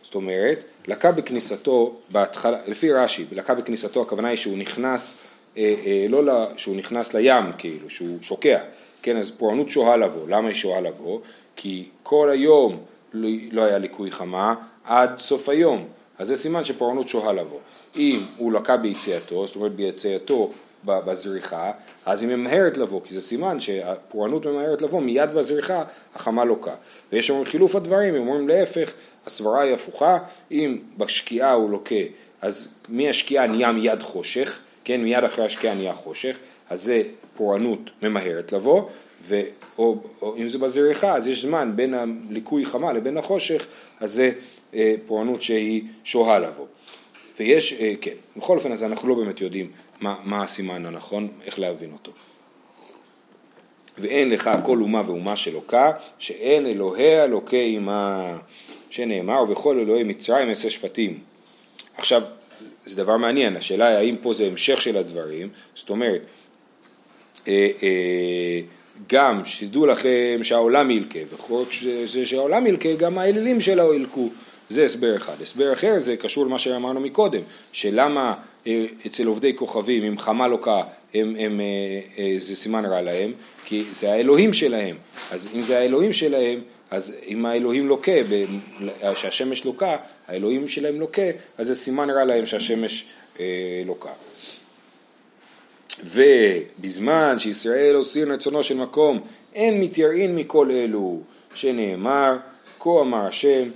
זאת 0.02 0.14
אומרת, 0.14 0.64
לקה 0.86 1.12
בכניסתו 1.12 1.96
בהתחלה, 2.08 2.58
לפי 2.66 2.92
רש"י, 2.92 3.24
לקה 3.32 3.54
בכניסתו 3.54 4.02
הכוונה 4.02 4.28
היא 4.28 4.36
שהוא 4.36 4.58
נכנס, 4.58 5.14
אה, 5.56 5.74
אה, 5.86 6.06
לא 6.08 6.24
לה, 6.24 6.46
שהוא 6.56 6.76
נכנס 6.76 7.14
לים 7.14 7.52
כאילו, 7.58 7.90
שהוא 7.90 8.18
שוקע, 8.22 8.58
כן, 9.02 9.16
אז 9.16 9.30
פורענות 9.30 9.70
שוהה 9.70 9.96
לבוא, 9.96 10.28
למה 10.28 10.48
היא 10.48 10.56
שוהה 10.56 10.80
לבוא? 10.80 11.20
כי 11.56 11.88
כל 12.02 12.30
היום 12.30 12.80
לא, 13.12 13.28
לא 13.52 13.62
היה 13.62 13.78
ליקוי 13.78 14.10
חמה 14.10 14.54
עד 14.84 15.18
סוף 15.18 15.48
היום, 15.48 15.88
אז 16.18 16.28
זה 16.28 16.36
סימן 16.36 16.64
שפורענות 16.64 17.08
שוהה 17.08 17.32
לבוא. 17.32 17.58
אם 17.96 18.20
הוא 18.36 18.52
לקה 18.52 18.76
ביציאתו, 18.76 19.46
זאת 19.46 19.56
אומרת 19.56 19.72
ביציאתו 19.72 20.52
בזריחה, 20.84 21.72
אז 22.06 22.22
היא 22.22 22.36
ממהרת 22.36 22.76
לבוא, 22.76 23.00
כי 23.04 23.14
זה 23.14 23.20
סימן 23.20 23.60
שהפורענות 23.60 24.46
ממהרת 24.46 24.82
לבוא, 24.82 25.00
מיד 25.00 25.30
בזריחה 25.34 25.84
החמה 26.14 26.44
לוקה. 26.44 26.74
ויש 27.12 27.30
אומרים 27.30 27.46
חילוף 27.46 27.76
הדברים, 27.76 28.14
הם 28.14 28.20
אומרים 28.20 28.48
להפך, 28.48 28.92
הסברה 29.26 29.62
היא 29.62 29.74
הפוכה, 29.74 30.18
אם 30.50 30.78
בשקיעה 30.98 31.52
הוא 31.52 31.70
לוקה, 31.70 31.94
אז 32.42 32.68
מהשקיעה 32.88 33.46
נהיה 33.46 33.72
מיד 33.72 34.02
חושך, 34.02 34.58
כן, 34.84 35.00
מיד 35.00 35.24
אחרי 35.24 35.44
השקיעה 35.44 35.74
נהיה 35.74 35.94
חושך, 35.94 36.38
אז 36.70 36.82
זה 36.82 37.02
פורענות 37.36 37.90
ממהרת 38.02 38.52
לבוא, 38.52 38.82
ו, 39.22 39.40
או, 39.78 39.96
או 40.22 40.36
אם 40.36 40.48
זה 40.48 40.58
בזריחה, 40.58 41.16
אז 41.16 41.28
יש 41.28 41.42
זמן 41.42 41.72
בין 41.74 41.94
הליקוי 41.94 42.66
חמה 42.66 42.92
לבין 42.92 43.16
החושך, 43.16 43.66
אז 44.00 44.12
זה 44.12 44.32
פורענות 45.06 45.42
שהיא 45.42 45.82
שוהה 46.04 46.38
לבוא. 46.38 46.66
ויש, 47.38 47.72
אה, 47.72 47.94
כן, 48.00 48.10
בכל 48.36 48.56
אופן 48.56 48.72
אז 48.72 48.84
אנחנו 48.84 49.08
לא 49.08 49.14
באמת 49.14 49.40
יודעים 49.40 49.70
מה, 50.00 50.16
מה 50.24 50.42
הסימן 50.42 50.86
הנכון, 50.86 51.28
איך 51.46 51.58
להבין 51.58 51.92
אותו. 51.92 52.12
ואין 53.98 54.30
לך 54.30 54.50
כל 54.64 54.78
אומה 54.80 55.02
ואומה 55.06 55.36
שלוקה, 55.36 55.92
שאין 56.18 56.66
אלוהיה 56.66 57.26
לוקה 57.26 57.56
עמה, 57.56 58.36
שנאמר, 58.90 59.44
וכל 59.48 59.78
אלוהי 59.78 60.02
מצרים 60.02 60.48
אעשה 60.48 60.70
שפטים. 60.70 61.18
עכשיו, 61.96 62.22
זה 62.84 62.96
דבר 62.96 63.16
מעניין, 63.16 63.56
השאלה 63.56 63.86
היא 63.86 63.96
האם 63.96 64.16
פה 64.22 64.32
זה 64.32 64.46
המשך 64.46 64.82
של 64.82 64.96
הדברים, 64.96 65.48
זאת 65.74 65.90
אומרת, 65.90 66.22
אה, 67.48 67.68
אה, 67.82 68.60
גם 69.08 69.44
שתדעו 69.44 69.86
לכם 69.86 70.40
שהעולם 70.42 70.90
ילקה, 70.90 71.18
וכל 71.30 71.62
זה 72.04 72.26
שהעולם 72.26 72.66
ילקה, 72.66 72.94
גם 72.94 73.18
האלילים 73.18 73.60
שלו 73.60 73.94
ילקו. 73.94 74.28
זה 74.72 74.84
הסבר 74.84 75.16
אחד. 75.16 75.42
הסבר 75.42 75.72
אחר 75.72 75.98
זה 75.98 76.16
קשור 76.16 76.46
למה 76.46 76.58
שאמרנו 76.58 77.00
מקודם, 77.00 77.40
שלמה 77.72 78.34
אה, 78.66 78.86
אצל 79.06 79.26
עובדי 79.26 79.56
כוכבים 79.56 80.04
אם 80.04 80.18
חמה 80.18 80.48
לוקה 80.48 80.82
הם, 81.14 81.36
הם, 81.38 81.60
אה, 81.60 82.00
אה, 82.18 82.34
זה 82.38 82.56
סימן 82.56 82.84
רע 82.84 83.00
להם, 83.00 83.32
כי 83.64 83.84
זה 83.92 84.12
האלוהים 84.12 84.52
שלהם. 84.52 84.96
אז 85.30 85.48
אם 85.54 85.62
זה 85.62 85.78
האלוהים 85.78 86.12
שלהם, 86.12 86.60
אז 86.90 87.16
אם 87.28 87.46
האלוהים 87.46 87.88
לוקה, 87.88 88.12
שהשמש 89.16 89.64
לוקה, 89.64 89.96
האלוהים 90.28 90.68
שלהם 90.68 91.00
לוקה, 91.00 91.22
אז 91.58 91.66
זה 91.66 91.74
סימן 91.74 92.10
רע 92.10 92.24
להם 92.24 92.46
שהשמש 92.46 93.06
לוקה. 93.86 94.10
ובזמן 96.04 97.38
שישראל 97.38 97.94
עושים 97.94 98.32
רצונו 98.32 98.62
של 98.62 98.76
מקום, 98.76 99.20
אין 99.54 99.80
מתייראין 99.80 100.36
מכל 100.36 100.70
אלו, 100.70 101.20
שנאמר, 101.54 102.36
כה 102.80 103.00
אמר 103.00 103.26
השם, 103.26 103.68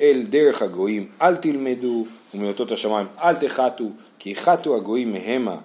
אל 0.00 0.22
דרך 0.30 0.62
הגויים 0.62 1.06
אל 1.22 1.36
תלמדו, 1.36 2.06
ומאותות 2.34 2.72
השמיים 2.72 3.06
אל 3.22 3.34
תחתו, 3.34 3.84
כי 4.18 4.30
יחתו 4.30 4.76
הגויים 4.76 5.12
מהמה. 5.12 5.56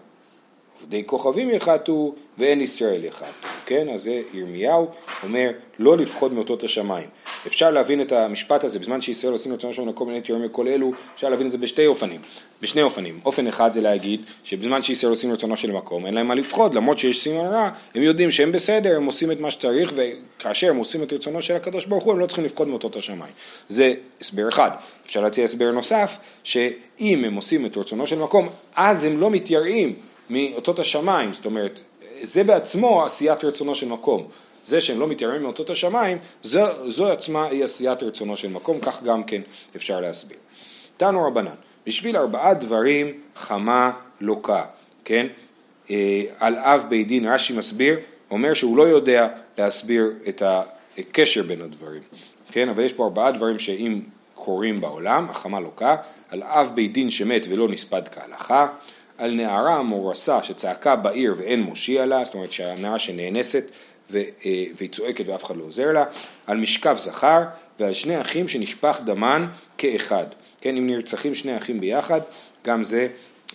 עובדי 0.82 1.04
כוכבים 1.06 1.50
יחתו 1.50 2.16
ואין 2.38 2.62
ישראל 2.62 3.06
יחתו, 3.06 3.48
כן? 3.66 3.88
אז 3.94 4.04
זה 4.04 4.22
ירמיהו 4.34 4.88
אומר 5.24 5.50
לא 5.80 5.98
לפחוד 5.98 6.34
מאותות 6.34 6.64
השמיים. 6.64 7.08
אפשר 7.48 7.72
להבין 7.72 8.02
את 8.02 8.12
המשפט 8.12 8.64
הזה 8.64 8.80
בזמן 8.80 9.02
שישראל 9.02 9.34
עושים 9.34 9.54
רצונו 9.54 9.74
של 9.74 9.82
מקום 9.82 10.08
מיני 10.08 10.22
תיאורים 10.22 10.46
מכל 10.46 10.68
אלו, 10.68 10.92
אפשר 11.16 11.30
להבין 11.30 11.48
את 11.48 11.52
זה 11.52 11.58
בשתי 11.58 11.86
אופנים, 11.86 12.22
בשני 12.62 12.82
אופנים. 12.82 13.20
אופן 13.26 13.48
אחד 13.48 13.74
זה 13.74 13.82
להגיד 13.82 14.22
שבזמן 14.44 14.82
שישראל 14.82 15.10
עושים 15.10 15.32
רצונו 15.32 15.58
של 15.58 15.72
מקום 15.72 16.06
אין 16.06 16.14
להם 16.14 16.28
מה 16.28 16.36
לפחוד, 16.36 16.76
למרות 16.76 17.00
שיש 17.00 17.24
סימן 17.24 17.46
רע, 17.46 17.70
הם 17.96 18.04
יודעים 18.04 18.32
שהם 18.32 18.52
בסדר, 18.52 18.98
הם 18.98 19.06
עושים 19.06 19.32
את 19.32 19.40
מה 19.40 19.52
שצריך 19.52 19.94
וכאשר 19.96 20.70
הם 20.70 20.78
עושים 20.78 21.04
את 21.04 21.14
רצונו 21.14 21.42
של 21.42 21.56
הקדוש 21.56 21.86
ברוך 21.86 22.04
הוא 22.04 22.14
הם 22.14 22.20
לא 22.20 22.26
צריכים 22.26 22.46
לפחוד 22.46 22.68
מאותות 22.68 22.96
השמיים. 22.96 23.34
זה 23.68 23.94
הסבר 24.22 24.50
אחד. 24.50 24.72
אפשר 25.06 25.22
להציע 25.22 25.44
הסבר 25.44 25.72
נוסף, 25.72 26.18
שאם 26.44 27.24
הם 27.26 27.36
עושים 27.36 27.66
את 27.66 27.78
רצונו 27.78 28.08
של 28.08 28.20
מקום, 28.20 28.50
אז 28.76 29.04
הם 29.04 29.20
לא 29.20 29.30
מתייראים 29.30 30.09
מאותות 30.30 30.80
השמיים, 30.80 31.34
זאת 31.34 31.46
אומרת, 31.46 31.80
זה 32.22 32.44
בעצמו 32.44 33.06
עשיית 33.06 33.44
רצונו 33.44 33.76
של 33.76 33.88
מקום. 33.88 34.28
זה 34.66 34.82
שהם 34.82 35.00
לא 35.00 35.08
מתייראים 35.08 35.44
מאותות 35.44 35.70
השמיים, 35.70 36.18
זו, 36.42 36.90
זו 36.92 37.12
עצמה 37.12 37.46
היא 37.46 37.64
עשיית 37.64 38.04
רצונו 38.04 38.38
של 38.38 38.50
מקום, 38.50 38.80
כך 38.82 39.04
גם 39.04 39.24
כן 39.24 39.42
אפשר 39.76 40.00
להסביר. 40.00 40.38
תנו 40.98 41.28
רבנן, 41.28 41.56
בשביל 41.86 42.18
ארבעה 42.18 42.54
דברים 42.54 43.14
חמה 43.36 43.92
לוקה, 44.22 44.66
כן? 45.06 45.28
אה, 45.92 46.24
על 46.40 46.58
אב 46.58 46.86
בית 46.90 47.08
דין 47.08 47.28
רש"י 47.28 47.54
מסביר, 47.54 48.00
אומר 48.32 48.54
שהוא 48.54 48.78
לא 48.78 48.84
יודע 48.84 49.28
להסביר 49.58 50.12
את 50.30 50.44
הקשר 50.98 51.44
בין 51.44 51.62
הדברים, 51.62 52.02
כן? 52.52 52.70
אבל 52.70 52.84
יש 52.84 52.94
פה 52.94 53.04
ארבעה 53.04 53.32
דברים 53.32 53.60
שאם 53.60 54.00
קורים 54.36 54.82
בעולם, 54.82 55.28
החמה 55.30 55.60
לוקה, 55.60 55.96
על 56.30 56.44
אב 56.44 56.72
בית 56.76 56.94
דין 56.94 57.10
שמת 57.10 57.46
ולא 57.50 57.68
נספד 57.68 58.08
כהלכה, 58.08 58.68
על 59.20 59.32
נערה 59.32 59.82
מורסה 59.82 60.44
שצעקה 60.44 60.96
בעיר 60.96 61.36
ואין 61.38 61.62
מושיע 61.62 62.06
לה, 62.06 62.26
זאת 62.26 62.34
אומרת 62.34 62.52
שהנערה 62.52 63.00
שנאנסת 63.00 63.64
אה, 64.16 64.24
והיא 64.78 64.90
צועקת 64.90 65.28
ואף 65.28 65.44
אחד 65.44 65.58
לא 65.58 65.64
עוזר 65.64 65.92
לה, 65.92 66.06
על 66.48 66.58
משכב 66.58 66.96
זכר 66.98 67.42
ועל 67.80 67.94
שני 67.94 68.22
אחים 68.22 68.48
שנשפך 68.48 69.00
דמן 69.06 69.48
כאחד. 69.78 70.26
כן, 70.62 70.78
אם 70.78 70.88
נרצחים 70.88 71.36
שני 71.36 71.58
אחים 71.58 71.80
ביחד, 71.80 72.22
גם 72.66 72.84
זה 72.84 73.08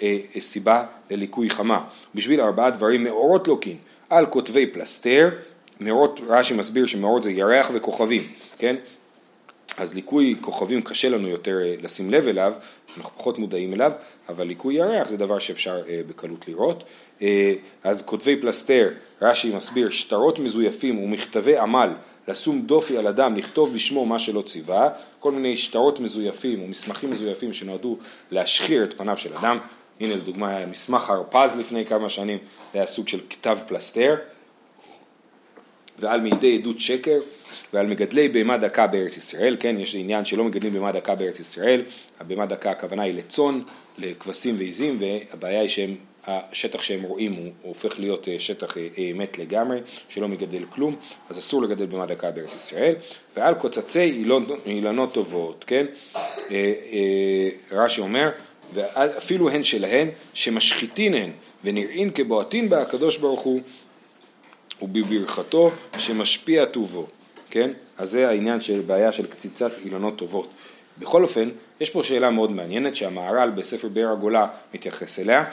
אה, 0.03 0.19
אה 0.37 0.41
סיבה 0.41 0.85
לליקוי 1.11 1.51
חמה. 1.51 1.85
בשביל 2.15 2.41
ארבעה 2.41 2.71
דברים 2.71 3.05
מאורות 3.05 3.49
לוקין, 3.49 3.77
על 4.11 4.27
כותבי 4.27 4.67
פלסתר, 4.67 5.31
מאורות, 5.81 6.21
רש"י 6.27 6.55
מסביר 6.55 6.87
שמאורות 6.87 7.23
זה 7.23 7.33
ירח 7.33 7.71
וכוכבים, 7.75 8.23
כן? 8.59 8.77
אז 9.77 9.95
ליקוי 9.95 10.37
כוכבים 10.41 10.83
קשה 10.83 11.09
לנו 11.09 11.29
יותר 11.29 11.59
אה, 11.63 11.75
לשים 11.83 12.11
לב 12.11 12.29
אליו, 12.29 12.53
אנחנו 12.97 13.11
פחות 13.17 13.39
מודעים 13.39 13.75
אליו, 13.75 13.93
אבל 14.29 14.47
ליקוי 14.47 14.75
ירח 14.75 15.09
זה 15.09 15.17
דבר 15.17 15.39
שאפשר 15.39 15.83
אה, 15.89 16.01
בקלות 16.07 16.49
לראות. 16.49 16.85
אה, 17.23 17.55
אז 17.85 18.03
כותבי 18.03 18.37
פלסתר, 18.41 18.89
רש"י 19.23 19.57
מסביר, 19.57 19.91
שטרות 19.91 20.39
מזויפים 20.39 20.99
ומכתבי 20.99 21.59
עמל, 21.59 21.91
לשום 22.29 22.63
דופי 22.63 22.99
על 22.99 23.07
אדם, 23.07 23.37
לכתוב 23.37 23.75
בשמו 23.75 24.07
מה 24.07 24.19
שלא 24.19 24.43
ציווה, 24.43 24.89
כל 25.21 25.33
מיני 25.33 25.57
שטרות 25.57 26.01
מזויפים 26.01 26.63
ומסמכים 26.63 27.11
מזויפים 27.11 27.53
שנועדו 27.53 27.99
להשחיר 28.31 28.85
את 28.85 28.95
פניו 28.99 29.17
של 29.19 29.35
אדם. 29.35 29.59
הנה 30.01 30.15
לדוגמה 30.15 30.67
מסמך 30.67 31.11
הרפז 31.11 31.57
לפני 31.57 31.87
כמה 31.87 32.09
שנים, 32.09 32.39
זה 32.73 32.79
היה 32.79 32.87
סוג 32.87 33.09
של 33.09 33.21
כתב 33.31 33.59
פלסתר. 33.67 34.17
ועל 35.99 36.21
מידי 36.21 36.59
עדות 36.59 36.79
שקר 36.79 37.21
ועל 37.73 37.87
מגדלי 37.87 38.29
בהמה 38.29 38.57
דקה 38.57 38.87
בארץ 38.87 39.17
ישראל, 39.17 39.57
כן, 39.61 39.77
יש 39.79 39.95
עניין 39.95 40.25
שלא 40.25 40.45
מגדלים 40.45 40.73
בהמה 40.73 40.93
דקה 40.93 41.15
בארץ 41.15 41.41
ישראל, 41.41 41.83
הבהמה 42.21 42.47
דקה 42.47 42.71
הכוונה 42.71 43.03
היא 43.03 43.15
לצאן, 43.15 43.61
לכבשים 43.99 44.55
ועיזים, 44.59 44.99
והבעיה 45.01 45.61
היא 45.61 45.69
שהם, 45.69 45.95
השטח 46.27 46.83
שהם 46.83 47.03
רואים 47.03 47.33
הוא, 47.33 47.51
הופך 47.63 47.99
להיות 48.01 48.29
אה, 48.29 48.37
שטח 48.39 48.77
אה, 48.79 48.89
אה, 48.99 49.11
מת 49.15 49.39
לגמרי, 49.39 49.81
שלא 50.09 50.29
מגדל 50.29 50.65
כלום, 50.71 50.97
אז 51.29 51.39
אסור 51.39 51.63
לגדל 51.63 51.87
בהמה 51.87 52.07
דקה 52.07 52.31
בארץ 52.31 52.55
ישראל, 52.55 52.95
ועל 53.37 53.55
קוצצי 53.55 54.25
אילנות, 54.67 55.13
טובות, 55.13 55.65
כן, 55.67 55.87
רש"י 57.73 58.01
אומר, 58.01 58.31
ואפילו 58.75 59.51
הן 59.51 59.63
שלהן, 59.63 60.09
שמשחיתין 60.35 61.15
הן 61.15 61.31
ונראים 61.65 62.11
כבועטין 62.11 62.69
בה 62.69 62.83
הקדוש 62.83 63.19
ברוך 63.19 63.41
הוא 63.41 63.61
ובברכתו 64.83 65.71
שמשפיע 65.99 66.65
טובו, 66.65 67.07
כן? 67.51 67.71
אז 67.99 68.11
זה 68.11 68.29
העניין 68.29 68.61
של 68.61 68.81
בעיה 68.87 69.13
של 69.13 69.27
קציצת 69.27 69.73
אילנות 69.85 70.17
טובות. 70.17 70.51
בכל 70.99 71.23
אופן, 71.23 71.49
יש 71.81 71.91
פה 71.91 72.03
שאלה 72.03 72.31
מאוד 72.31 72.53
מעניינת 72.53 72.97
שהמהר"ל 72.97 73.51
בספר 73.51 73.89
באר 73.89 74.13
הגולה 74.13 74.47
מתייחס 74.75 75.19
אליה. 75.19 75.45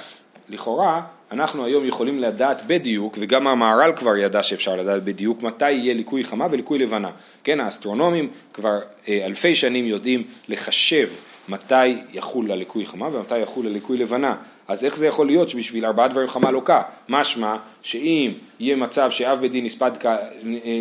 לכאורה 0.49 1.01
אנחנו 1.31 1.65
היום 1.65 1.86
יכולים 1.86 2.19
לדעת 2.19 2.67
בדיוק, 2.67 3.17
וגם 3.19 3.47
המהר"ל 3.47 3.93
כבר 3.95 4.17
ידע 4.17 4.43
שאפשר 4.43 4.75
לדעת 4.75 5.03
בדיוק 5.03 5.41
מתי 5.41 5.71
יהיה 5.71 5.93
ליקוי 5.93 6.23
חמה 6.23 6.47
וליקוי 6.51 6.79
לבנה. 6.79 7.12
כן, 7.43 7.60
האסטרונומים 7.60 8.29
כבר 8.53 8.79
אה, 9.10 9.25
אלפי 9.25 9.55
שנים 9.55 9.86
יודעים 9.86 10.23
לחשב 10.47 11.10
מתי 11.49 11.97
יחול 12.13 12.51
הליקוי 12.51 12.86
חמה 12.86 13.08
ומתי 13.08 13.39
יחול 13.39 13.67
הליקוי 13.67 13.97
לבנה. 13.97 14.36
אז 14.67 14.86
איך 14.86 14.97
זה 14.97 15.08
יכול 15.08 15.27
להיות 15.27 15.49
שבשביל 15.49 15.86
ארבעה 15.86 16.08
דברים 16.08 16.27
חמה 16.27 16.51
לוקה? 16.51 16.82
משמע 17.10 17.58
שאם 17.82 18.32
יהיה 18.60 18.75
מצב 18.75 19.12
שאב 19.12 19.39
בית 19.39 19.51
דין 19.51 19.65
נספד 19.65 19.91
כ... 19.99 20.06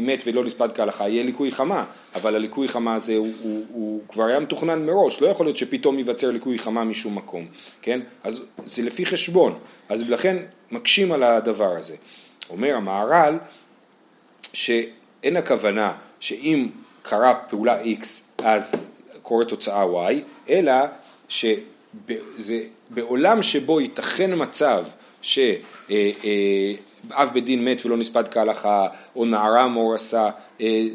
מת 0.03 0.23
ולא 0.27 0.45
נספד 0.45 0.73
כהלכה, 0.75 1.09
יהיה 1.09 1.23
ליקוי 1.23 1.53
חמה, 1.53 1.85
אבל 2.15 2.35
הליקוי 2.35 2.69
חמה 2.69 2.95
הזה 2.95 3.17
הוא, 3.17 3.33
הוא, 3.43 3.65
הוא 3.71 4.01
כבר 4.09 4.25
היה 4.25 4.41
מתוכנן 4.41 4.87
מראש, 4.87 5.23
לא 5.23 5.27
יכול 5.27 5.47
להיות 5.47 5.57
שפתאום 5.57 5.99
ייווצר 5.99 6.31
ליקוי 6.31 6.59
חמה 6.59 6.85
משום 6.85 7.15
מקום, 7.15 7.47
כן? 7.83 8.01
אז 8.25 8.43
זה 8.65 8.83
לפי 8.83 9.07
חשבון, 9.07 9.59
אז 9.89 10.11
לכן 10.11 10.37
מקשים 10.71 11.13
על 11.13 11.23
הדבר 11.23 11.77
הזה. 11.79 11.97
אומר 12.51 12.75
המהר"ל 12.75 13.39
שאין 14.53 15.37
הכוונה 15.37 15.93
שאם 16.21 16.69
קרה 17.03 17.35
פעולה 17.35 17.83
X 17.83 18.07
אז 18.45 18.73
קורית 19.31 19.49
תוצאה 19.49 19.85
Y, 19.85 20.15
אלא 20.49 20.75
שזה 21.29 22.61
בעולם 22.91 23.43
שבו 23.43 23.81
ייתכן 23.81 24.31
מצב 24.37 24.85
שאב 25.23 25.57
אה, 25.91 26.11
אה, 27.15 27.27
בית 27.33 27.45
דין 27.45 27.65
מת 27.65 27.87
ולא 27.87 27.97
נספד 27.97 28.29
כהלכה, 28.29 28.87
או 29.17 29.25
נערה 29.25 29.69
מורסה, 29.69 30.31
אה, 30.61 30.87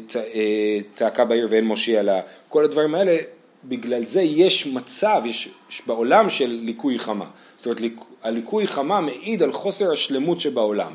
צעקה 0.94 1.24
בעיר 1.24 1.46
ואין 1.50 1.64
מושיע 1.64 2.02
לה, 2.02 2.20
כל 2.48 2.64
הדברים 2.64 2.94
האלה, 2.94 3.16
בגלל 3.64 4.04
זה 4.04 4.22
יש 4.22 4.66
מצב, 4.66 5.22
יש 5.24 5.48
בעולם 5.86 6.30
של 6.30 6.60
ליקוי 6.62 6.98
חמה. 6.98 7.26
זאת 7.56 7.66
אומרת, 7.66 7.80
הליקוי 8.22 8.66
חמה 8.66 9.00
מעיד 9.00 9.42
על 9.42 9.52
חוסר 9.52 9.92
השלמות 9.92 10.40
שבעולם. 10.40 10.94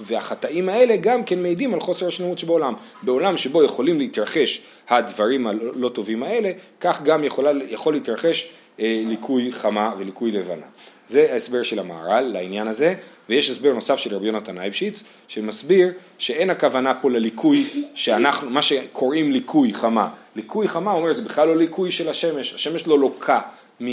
והחטאים 0.00 0.68
האלה 0.68 0.96
גם 0.96 1.24
כן 1.24 1.42
מעידים 1.42 1.74
על 1.74 1.80
חוסר 1.80 2.08
השלמות 2.08 2.38
שבעולם. 2.38 2.74
בעולם 3.02 3.36
שבו 3.36 3.64
יכולים 3.64 3.98
להתרחש 3.98 4.62
הדברים 4.88 5.46
הלא 5.46 5.88
טובים 5.88 6.22
האלה, 6.22 6.52
כך 6.80 7.02
גם 7.02 7.24
יכולה, 7.24 7.52
יכול 7.68 7.92
להתרחש 7.92 8.50
אה, 8.80 9.02
ליקוי 9.06 9.52
חמה 9.52 9.94
וליקוי 9.98 10.30
לבנה. 10.30 10.66
זה 11.06 11.32
ההסבר 11.32 11.62
של 11.62 11.78
המהר"ל 11.78 12.20
לעניין 12.20 12.68
הזה, 12.68 12.94
ויש 13.28 13.50
הסבר 13.50 13.72
נוסף 13.72 13.96
של 13.96 14.14
רבי 14.14 14.26
יונתן 14.26 14.58
אייבשיץ, 14.58 15.02
שמסביר 15.28 15.92
שאין 16.18 16.50
הכוונה 16.50 16.94
פה 16.94 17.10
לליקוי, 17.10 17.84
שאנחנו, 17.94 18.50
מה 18.50 18.62
שקוראים 18.62 19.32
ליקוי 19.32 19.74
חמה. 19.74 20.08
ליקוי 20.36 20.68
חמה 20.68 20.92
אומר 20.92 21.12
זה 21.12 21.22
בכלל 21.22 21.48
לא 21.48 21.56
ליקוי 21.56 21.90
של 21.90 22.08
השמש, 22.08 22.54
השמש 22.54 22.86
לא 22.86 22.98
לוקה, 22.98 23.40
מ, 23.82 23.86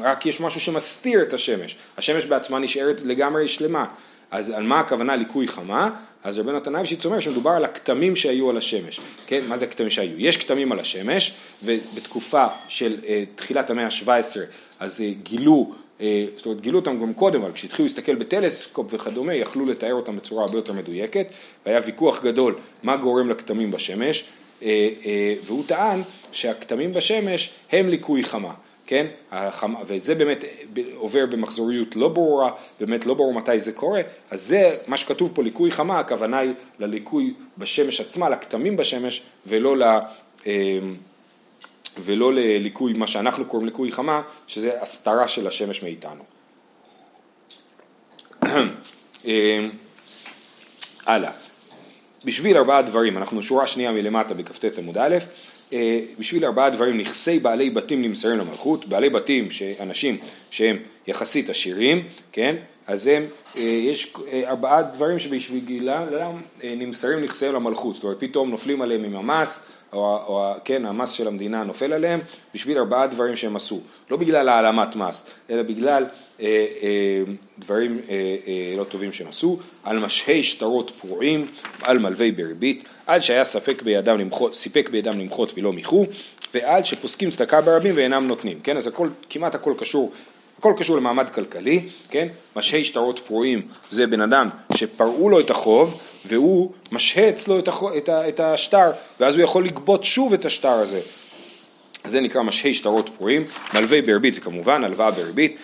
רק 0.00 0.26
יש 0.26 0.40
משהו 0.40 0.60
שמסתיר 0.60 1.22
את 1.22 1.32
השמש, 1.32 1.76
השמש 1.96 2.24
בעצמה 2.24 2.58
נשארת 2.58 3.00
לגמרי 3.04 3.48
שלמה. 3.48 3.84
אז 4.30 4.50
על 4.50 4.62
מה 4.62 4.80
הכוונה 4.80 5.16
ליקוי 5.16 5.48
חמה? 5.48 5.90
אז 6.24 6.38
רבי 6.38 6.52
נתן 6.52 6.74
אייבשיץ 6.74 7.04
אומר 7.04 7.20
שמדובר 7.20 7.50
על 7.50 7.64
הכתמים 7.64 8.16
שהיו 8.16 8.50
על 8.50 8.56
השמש. 8.56 9.00
כן, 9.26 9.40
מה 9.48 9.58
זה 9.58 9.64
הכתמים 9.64 9.90
שהיו? 9.90 10.14
יש 10.18 10.36
כתמים 10.36 10.72
על 10.72 10.78
השמש, 10.78 11.34
ובתקופה 11.64 12.46
של 12.68 12.96
uh, 13.02 13.06
תחילת 13.34 13.70
המאה 13.70 13.84
ה-17 13.84 14.36
אז 14.80 15.00
uh, 15.00 15.02
גילו, 15.22 15.72
uh, 15.98 16.02
זאת 16.36 16.46
אומרת 16.46 16.60
גילו 16.60 16.78
אותם 16.78 17.00
גם 17.00 17.14
קודם, 17.14 17.42
אבל 17.42 17.52
כשהתחילו 17.52 17.86
להסתכל 17.86 18.14
בטלסקופ 18.14 18.94
וכדומה, 18.94 19.34
יכלו 19.34 19.66
לתאר 19.66 19.92
אותם 19.94 20.16
בצורה 20.16 20.44
הרבה 20.44 20.58
יותר 20.58 20.72
מדויקת, 20.72 21.26
והיה 21.66 21.80
ויכוח 21.86 22.24
גדול 22.24 22.54
מה 22.82 22.96
גורם 22.96 23.30
לכתמים 23.30 23.70
בשמש, 23.70 24.24
uh, 24.60 24.62
uh, 24.62 24.66
והוא 25.44 25.64
טען 25.66 26.02
שהכתמים 26.32 26.92
בשמש 26.92 27.50
הם 27.72 27.88
ליקוי 27.88 28.24
חמה. 28.24 28.52
כן? 28.90 29.06
החמה, 29.30 29.78
וזה 29.86 30.14
באמת 30.14 30.44
עובר 30.94 31.26
במחזוריות 31.26 31.96
לא 31.96 32.08
ברורה, 32.08 32.50
באמת 32.80 33.06
לא 33.06 33.14
ברור 33.14 33.34
מתי 33.34 33.60
זה 33.60 33.72
קורה, 33.72 34.00
אז 34.30 34.42
זה 34.42 34.76
מה 34.86 34.96
שכתוב 34.96 35.30
פה 35.34 35.42
ליקוי 35.42 35.72
חמה, 35.72 35.98
הכוונה 35.98 36.38
היא 36.38 36.52
לליקוי 36.78 37.34
בשמש 37.58 38.00
עצמה, 38.00 38.28
לכתמים 38.28 38.76
בשמש, 38.76 39.22
ולא 39.46 39.76
ל... 39.76 39.82
אמ, 40.46 40.52
ולא 41.98 42.32
לליקוי, 42.32 42.92
מה 42.92 43.06
שאנחנו 43.06 43.44
קוראים 43.44 43.66
ליקוי 43.66 43.92
חמה, 43.92 44.22
שזה 44.46 44.82
הסתרה 44.82 45.28
של 45.28 45.46
השמש 45.46 45.82
מאיתנו. 45.82 46.24
אמ, 49.24 49.30
הלאה. 51.06 51.32
בשביל 52.24 52.56
ארבעה 52.56 52.82
דברים, 52.82 53.18
אנחנו 53.18 53.42
שורה 53.42 53.66
שנייה 53.66 53.92
מלמטה 53.92 54.34
בכ"ט 54.34 54.78
עמוד 54.78 54.98
א', 54.98 55.16
בשביל 56.18 56.44
ארבעה 56.44 56.70
דברים 56.70 56.98
נכסי 56.98 57.38
בעלי 57.38 57.70
בתים 57.70 58.02
נמסרים 58.02 58.38
למלכות, 58.38 58.86
בעלי 58.86 59.10
בתים, 59.10 59.48
אנשים 59.80 60.16
שהם 60.50 60.76
יחסית 61.06 61.50
עשירים, 61.50 62.02
כן, 62.32 62.56
אז 62.90 63.06
הם, 63.06 63.22
אה, 63.56 63.62
יש 63.62 64.14
אה, 64.28 64.50
ארבעה 64.50 64.82
דברים 64.82 65.18
שבשבילם 65.18 66.06
נמסרים 66.64 67.24
נכסיהם 67.24 67.54
למלכות, 67.54 67.94
זאת 67.94 68.04
אומרת 68.04 68.16
פתאום 68.20 68.50
נופלים 68.50 68.82
עליהם 68.82 69.04
עם 69.04 69.16
המס, 69.16 69.66
או, 69.92 70.16
או 70.26 70.52
כן, 70.64 70.86
המס 70.86 71.10
של 71.10 71.26
המדינה 71.26 71.64
נופל 71.64 71.92
עליהם, 71.92 72.20
בשביל 72.54 72.78
ארבעה 72.78 73.06
דברים 73.06 73.36
שהם 73.36 73.56
עשו, 73.56 73.80
לא 74.10 74.16
בגלל 74.16 74.48
העלמת 74.48 74.96
מס, 74.96 75.26
אלא 75.50 75.62
בגלל 75.62 76.06
אה, 76.40 76.66
אה, 76.82 77.22
דברים 77.58 78.00
אה, 78.08 78.14
אה, 78.46 78.74
לא 78.76 78.84
טובים 78.84 79.12
שהם 79.12 79.28
עשו, 79.28 79.58
על 79.84 79.98
משהי 79.98 80.42
שטרות 80.42 80.90
פרועים, 80.90 81.46
על 81.82 81.98
מלווי 81.98 82.32
בריבית, 82.32 82.84
עד 83.06 83.20
שהיה 83.20 83.44
ספק 83.44 83.82
בידם 83.82 84.18
למחות, 84.18 84.54
סיפק 84.54 84.88
בידם 84.92 85.20
למחות 85.20 85.52
ולא 85.56 85.72
מיחו, 85.72 86.06
ועד 86.54 86.86
שפוסקים 86.86 87.30
צדקה 87.30 87.60
ברבים 87.60 87.94
ואינם 87.96 88.28
נותנים, 88.28 88.60
כן, 88.62 88.76
אז 88.76 88.86
הכל, 88.86 89.08
כמעט 89.30 89.54
הכל 89.54 89.74
קשור 89.78 90.12
הכל 90.60 90.72
קשור 90.76 90.96
למעמד 90.96 91.30
כלכלי, 91.30 91.88
כן? 92.10 92.28
משהי 92.56 92.84
שטרות 92.84 93.18
פרועים 93.18 93.62
זה 93.90 94.06
בן 94.06 94.20
אדם 94.20 94.48
שפרעו 94.74 95.28
לו 95.28 95.40
את 95.40 95.50
החוב 95.50 96.00
והוא 96.26 96.70
משהה 96.92 97.28
אצלו 97.28 97.58
את, 97.58 97.68
החוב, 97.68 97.92
את, 97.92 98.08
ה, 98.08 98.28
את 98.28 98.40
השטר 98.40 98.90
ואז 99.20 99.34
הוא 99.34 99.44
יכול 99.44 99.64
לגבות 99.64 100.04
שוב 100.04 100.32
את 100.32 100.44
השטר 100.44 100.68
הזה. 100.72 101.00
זה 102.04 102.20
נקרא 102.20 102.42
משהי 102.42 102.74
שטרות 102.74 103.10
פרועים, 103.18 103.44
מלווה 103.74 104.02
בריבית 104.02 104.34
זה 104.34 104.40
כמובן 104.40 104.84
הלוואה 104.84 105.10
בריבית, 105.10 105.56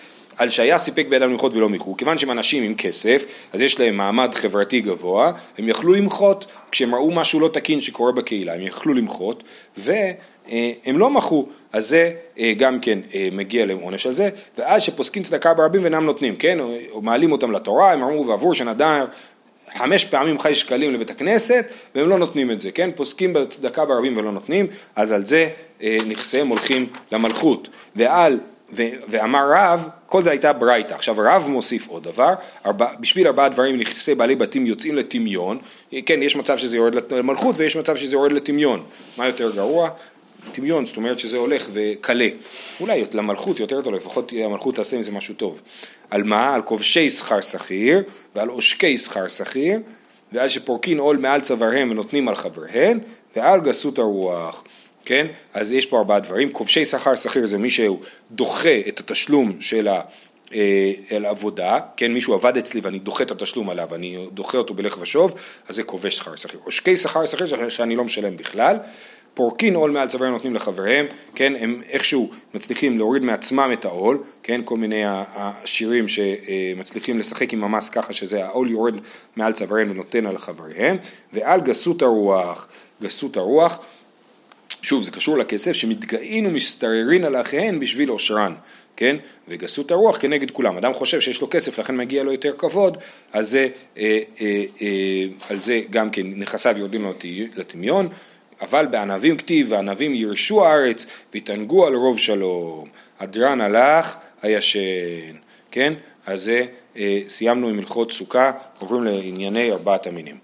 שהיה 0.49 0.77
סיפק 0.77 1.05
בידם 1.09 1.29
למחות 1.29 1.53
ולא 1.53 1.69
מיחו, 1.69 1.97
כיוון 1.97 2.17
שהם 2.17 2.31
אנשים 2.31 2.63
עם 2.63 2.75
כסף, 2.75 3.25
אז 3.53 3.61
יש 3.61 3.79
להם 3.79 3.97
מעמד 3.97 4.35
חברתי 4.35 4.81
גבוה, 4.81 5.31
הם 5.57 5.69
יכלו 5.69 5.93
למחות. 5.93 6.45
כשהם 6.71 6.95
ראו 6.95 7.11
משהו 7.11 7.39
לא 7.39 7.47
תקין 7.47 7.81
שקורה 7.81 8.11
בקהילה, 8.11 8.53
הם 8.53 8.61
יכלו 8.61 8.93
למחות, 8.93 9.43
והם 9.77 10.97
לא 10.97 11.09
מחו, 11.09 11.47
אז 11.77 11.89
זה 11.89 12.11
אה, 12.39 12.53
גם 12.57 12.79
כן 12.79 12.99
אה, 13.15 13.29
מגיע 13.31 13.65
להם 13.65 13.77
עונש 13.77 14.07
על 14.07 14.13
זה, 14.13 14.29
ואז 14.57 14.81
שפוסקים 14.81 15.23
צדקה 15.23 15.53
ברבים 15.53 15.81
ואינם 15.81 16.05
נותנים, 16.05 16.35
כן, 16.35 16.59
או 16.91 17.01
מעלים 17.01 17.31
אותם 17.31 17.51
לתורה, 17.51 17.91
הם 17.93 18.03
אמרו 18.03 18.27
ועבור 18.27 18.53
שנדר 18.53 19.05
חמש 19.75 20.05
פעמים 20.05 20.39
חי 20.39 20.55
שקלים 20.55 20.93
לבית 20.93 21.09
הכנסת, 21.09 21.65
והם 21.95 22.09
לא 22.09 22.17
נותנים 22.17 22.51
את 22.51 22.59
זה, 22.59 22.71
כן, 22.71 22.89
פוסקים 22.95 23.33
בצדקה 23.33 23.85
ברבים 23.85 24.17
ולא 24.17 24.31
נותנים, 24.31 24.67
אז 24.95 25.11
על 25.11 25.25
זה 25.25 25.49
אה, 25.83 25.97
נכסיהם 26.07 26.47
הולכים 26.47 26.87
למלכות, 27.11 27.67
ועל 27.95 28.39
ו- 28.73 28.89
ואמר 29.09 29.51
רב, 29.55 29.87
כל 30.05 30.23
זה 30.23 30.29
הייתה 30.29 30.53
ברייתא. 30.53 30.93
עכשיו 30.93 31.15
רב 31.17 31.47
מוסיף 31.47 31.87
עוד 31.87 32.03
דבר, 32.03 32.33
ארבע, 32.65 32.87
בשביל 32.99 33.27
ארבעה 33.27 33.49
דברים 33.49 33.79
נכסי 33.79 34.15
בעלי 34.15 34.35
בתים 34.35 34.67
יוצאים 34.67 34.95
לטמיון, 34.95 35.57
כן, 36.05 36.23
יש 36.23 36.35
מצב 36.35 36.57
שזה 36.57 36.77
יורד 36.77 36.95
למלכות 37.11 37.55
ויש 37.57 37.75
מצב 37.75 37.95
שזה 37.95 38.15
יורד 38.15 38.31
לטמיון. 38.31 38.83
מה 39.17 39.27
יותר 39.27 39.51
גרוע? 39.51 39.89
טמיון, 40.51 40.85
זאת 40.85 40.97
אומרת 40.97 41.19
שזה 41.19 41.37
הולך 41.37 41.69
וקלה. 41.73 42.27
אולי 42.79 43.05
למלכות 43.13 43.59
יותר 43.59 43.81
טוב, 43.81 43.93
לפחות 43.93 44.33
המלכות 44.45 44.75
תעשה 44.75 44.95
עם 44.95 45.03
זה 45.03 45.11
משהו 45.11 45.33
טוב. 45.33 45.61
על 46.09 46.23
מה? 46.23 46.55
על 46.55 46.61
כובשי 46.61 47.09
שכר 47.09 47.41
שכיר 47.41 48.03
ועל 48.35 48.49
עושקי 48.49 48.97
שכר 48.97 49.27
שכיר, 49.27 49.79
ועל 50.31 50.49
שפורקין 50.49 50.99
עול 50.99 51.17
מעל 51.17 51.41
צוואריהם 51.41 51.91
ונותנים 51.91 52.27
על 52.27 52.35
חבריהם, 52.35 52.99
ועל 53.35 53.61
גסות 53.61 53.99
הרוח. 53.99 54.63
כן? 55.05 55.27
אז 55.53 55.71
יש 55.71 55.85
פה 55.85 55.97
ארבעה 55.97 56.19
דברים. 56.19 56.51
כובשי 56.51 56.85
שכר 56.85 57.15
שכיר 57.15 57.45
זה 57.45 57.57
מי 57.57 57.69
שהוא 57.69 57.99
דוחה 58.31 58.79
את 58.87 58.99
התשלום 58.99 59.61
של 59.61 59.87
ה... 59.87 60.01
אל 61.11 61.25
אה, 61.25 61.29
עבודה, 61.29 61.79
כן, 61.97 62.13
מישהו 62.13 62.33
עבד 62.33 62.57
אצלי 62.57 62.81
ואני 62.83 62.99
דוחה 62.99 63.23
את 63.23 63.31
התשלום 63.31 63.69
עליו, 63.69 63.95
אני 63.95 64.27
דוחה 64.33 64.57
אותו 64.57 64.73
בלך 64.73 64.97
ושוב, 65.01 65.35
אז 65.67 65.75
זה 65.75 65.83
כובש 65.83 66.17
שכר 66.17 66.35
שכיר. 66.35 66.59
עושקי 66.63 66.95
שכר 66.95 67.25
שכיר 67.25 67.69
שאני 67.69 67.95
לא 67.95 68.03
משלם 68.03 68.37
בכלל. 68.37 68.77
פורקין 69.37 69.75
עול 69.75 69.91
מעל 69.91 70.07
צווארם 70.07 70.31
נותנים 70.31 70.55
לחבריהם, 70.55 71.05
כן, 71.35 71.53
הם 71.59 71.81
איכשהו 71.89 72.29
מצליחים 72.53 72.97
להוריד 72.97 73.23
מעצמם 73.23 73.69
את 73.73 73.85
העול, 73.85 74.23
כן, 74.43 74.61
כל 74.65 74.77
מיני 74.77 75.03
השירים 75.05 76.05
שמצליחים 76.07 77.19
לשחק 77.19 77.53
עם 77.53 77.63
המס 77.63 77.89
ככה 77.89 78.13
שזה 78.13 78.45
העול 78.45 78.71
יורד 78.71 78.93
מעל 79.35 79.53
צווארם 79.53 79.91
ונותן 79.91 80.25
על 80.25 80.37
חבריהם, 80.37 80.97
ועל 81.33 81.61
גסות 81.61 82.01
הרוח, 82.01 82.67
גסות 83.01 83.37
הרוח 83.37 83.79
שוב, 84.81 85.03
זה 85.03 85.11
קשור 85.11 85.37
לכסף 85.37 85.71
שמתגאים 85.71 86.45
ומסתררין 86.45 87.23
על 87.23 87.41
אחיהן 87.41 87.79
בשביל 87.79 88.09
עושרן, 88.09 88.53
כן? 88.95 89.15
וגסות 89.47 89.91
הרוח 89.91 90.17
כנגד 90.17 90.51
כולם. 90.51 90.77
אדם 90.77 90.93
חושב 90.93 91.21
שיש 91.21 91.41
לו 91.41 91.47
כסף, 91.51 91.79
לכן 91.79 91.97
מגיע 91.97 92.23
לו 92.23 92.31
יותר 92.31 92.53
כבוד, 92.57 92.97
אז 93.33 93.49
זה, 93.49 93.67
אה, 93.97 94.19
אה, 94.41 94.63
אה, 94.81 95.25
על 95.49 95.59
זה 95.59 95.81
גם 95.89 96.09
כן 96.09 96.27
נכסיו 96.35 96.75
יורדים 96.77 97.03
לו 97.03 97.13
לטמיון. 97.55 98.09
אבל 98.61 98.85
בענבים 98.85 99.37
כתיב, 99.37 99.71
וענבים 99.71 100.13
ירשו 100.13 100.65
הארץ, 100.65 101.05
ויתענגו 101.33 101.87
על 101.87 101.95
רוב 101.95 102.19
שלום. 102.19 102.89
הדרן 103.19 103.61
הלך, 103.61 104.15
הישן, 104.41 105.35
כן? 105.71 105.93
אז 106.25 106.41
זה, 106.41 106.65
אה, 106.97 107.19
סיימנו 107.27 107.67
עם 107.69 107.79
הלכות 107.79 108.11
סוכה, 108.11 108.51
עוברים 108.79 109.03
לענייני 109.03 109.71
ארבעת 109.71 110.07
המינים. 110.07 110.37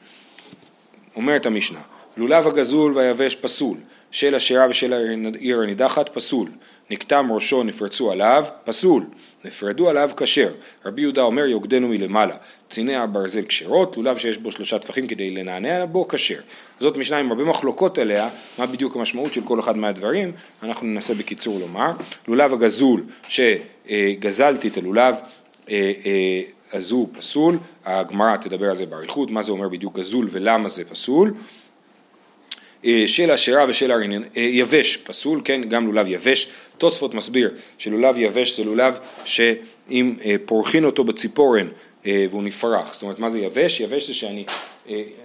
אומרת 1.15 1.45
המשנה, 1.45 1.81
לולב 2.17 2.47
הגזול 2.47 2.97
והיבש 2.97 3.35
פסול, 3.35 3.77
של 4.11 4.35
השירה 4.35 4.67
ושל 4.69 4.93
העיר 4.93 5.61
הנידחת 5.61 6.09
פסול, 6.09 6.49
נקטם 6.93 7.31
ראשו 7.31 7.63
נפרצו 7.63 8.11
עליו, 8.11 8.45
פסול, 8.63 9.03
נפרדו 9.45 9.89
עליו 9.89 10.11
כשר. 10.17 10.49
רבי 10.85 11.01
יהודה 11.01 11.21
אומר 11.21 11.45
יוגדנו 11.45 11.87
מלמעלה, 11.87 12.35
ציני 12.69 12.95
הברזל 12.95 13.41
כשרות, 13.41 13.97
לולב 13.97 14.17
שיש 14.17 14.37
בו 14.37 14.51
שלושה 14.51 14.79
טפחים 14.79 15.07
כדי 15.07 15.31
לנענע 15.31 15.85
בו 15.85 16.07
כשר. 16.07 16.39
זאת 16.79 16.97
משנה 16.97 17.17
עם 17.17 17.31
הרבה 17.31 17.43
מחלוקות 17.43 17.97
עליה, 17.97 18.29
מה 18.57 18.65
בדיוק 18.65 18.95
המשמעות 18.95 19.33
של 19.33 19.41
כל 19.41 19.59
אחד 19.59 19.77
מהדברים, 19.77 20.31
אנחנו 20.63 20.87
ננסה 20.87 21.13
בקיצור 21.13 21.59
לומר. 21.59 21.91
לולב 22.27 22.53
הגזול 22.53 23.03
שגזלתי 23.27 24.67
את 24.67 24.77
הלולב, 24.77 25.15
אה, 25.69 25.91
אה, 26.05 26.41
אז 26.71 26.91
הוא 26.91 27.07
פסול, 27.17 27.57
הגמרא 27.85 28.37
תדבר 28.37 28.69
על 28.69 28.77
זה 28.77 28.85
באריכות, 28.85 29.31
מה 29.31 29.41
זה 29.41 29.51
אומר 29.51 29.69
בדיוק 29.69 29.99
גזול 29.99 30.27
ולמה 30.31 30.69
זה 30.69 30.85
פסול. 30.85 31.33
אה, 32.85 33.03
של 33.07 33.31
השירה 33.31 33.65
ושל 33.67 33.91
הרנין, 33.91 34.23
אה, 34.37 34.41
יבש 34.41 34.97
פסול, 34.97 35.41
כן, 35.45 35.61
גם 35.69 35.87
לולב 35.87 36.07
יבש. 36.07 36.47
תוספות 36.77 37.13
מסביר 37.13 37.51
שלולב 37.77 38.17
יבש 38.17 38.57
זה 38.57 38.63
לולב 38.63 38.99
שאם 39.25 40.15
אה, 40.25 40.35
פורחין 40.45 40.85
אותו 40.85 41.03
בציפורן 41.03 41.67
והוא 42.05 42.43
נפרח, 42.43 42.93
זאת 42.93 43.01
אומרת 43.01 43.19
מה 43.19 43.29
זה 43.29 43.39
יבש? 43.39 43.79
יבש 43.79 44.07
זה 44.07 44.13
שאני 44.13 44.45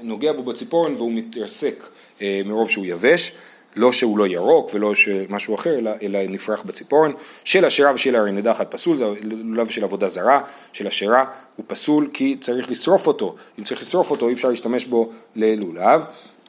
נוגע 0.03 0.33
בו 0.33 0.43
בציפורן 0.43 0.95
והוא 0.95 1.13
מתרסק 1.13 1.89
מרוב 2.21 2.71
שהוא 2.71 2.87
יבש. 2.87 3.33
לא 3.77 3.93
שהוא 3.93 4.19
לא 4.19 4.27
ירוק 4.27 4.71
ולא 4.75 4.93
משהו 5.29 5.55
אחר, 5.55 5.79
אלא, 5.79 5.91
אלא 6.03 6.19
נפרח 6.29 6.63
בציפורן. 6.63 7.13
של 7.45 7.65
השירה 7.65 7.95
ושל 7.95 8.17
הרנדחת 8.17 8.71
פסול, 8.71 8.97
זה 8.97 9.05
לולב 9.23 9.69
של 9.69 9.85
עבודה 9.85 10.09
זרה, 10.09 10.41
של 10.73 10.87
השירה 10.87 11.25
הוא 11.57 11.65
פסול 11.69 12.09
כי 12.13 12.37
צריך 12.41 12.71
לשרוף 12.71 13.07
אותו. 13.07 13.35
אם 13.59 13.65
צריך 13.65 13.81
לשרוף 13.81 14.11
אותו 14.11 14.29
אי 14.29 14.33
אפשר 14.33 14.49
להשתמש 14.49 14.87
בו 14.87 15.11
ללולב. 15.37 16.05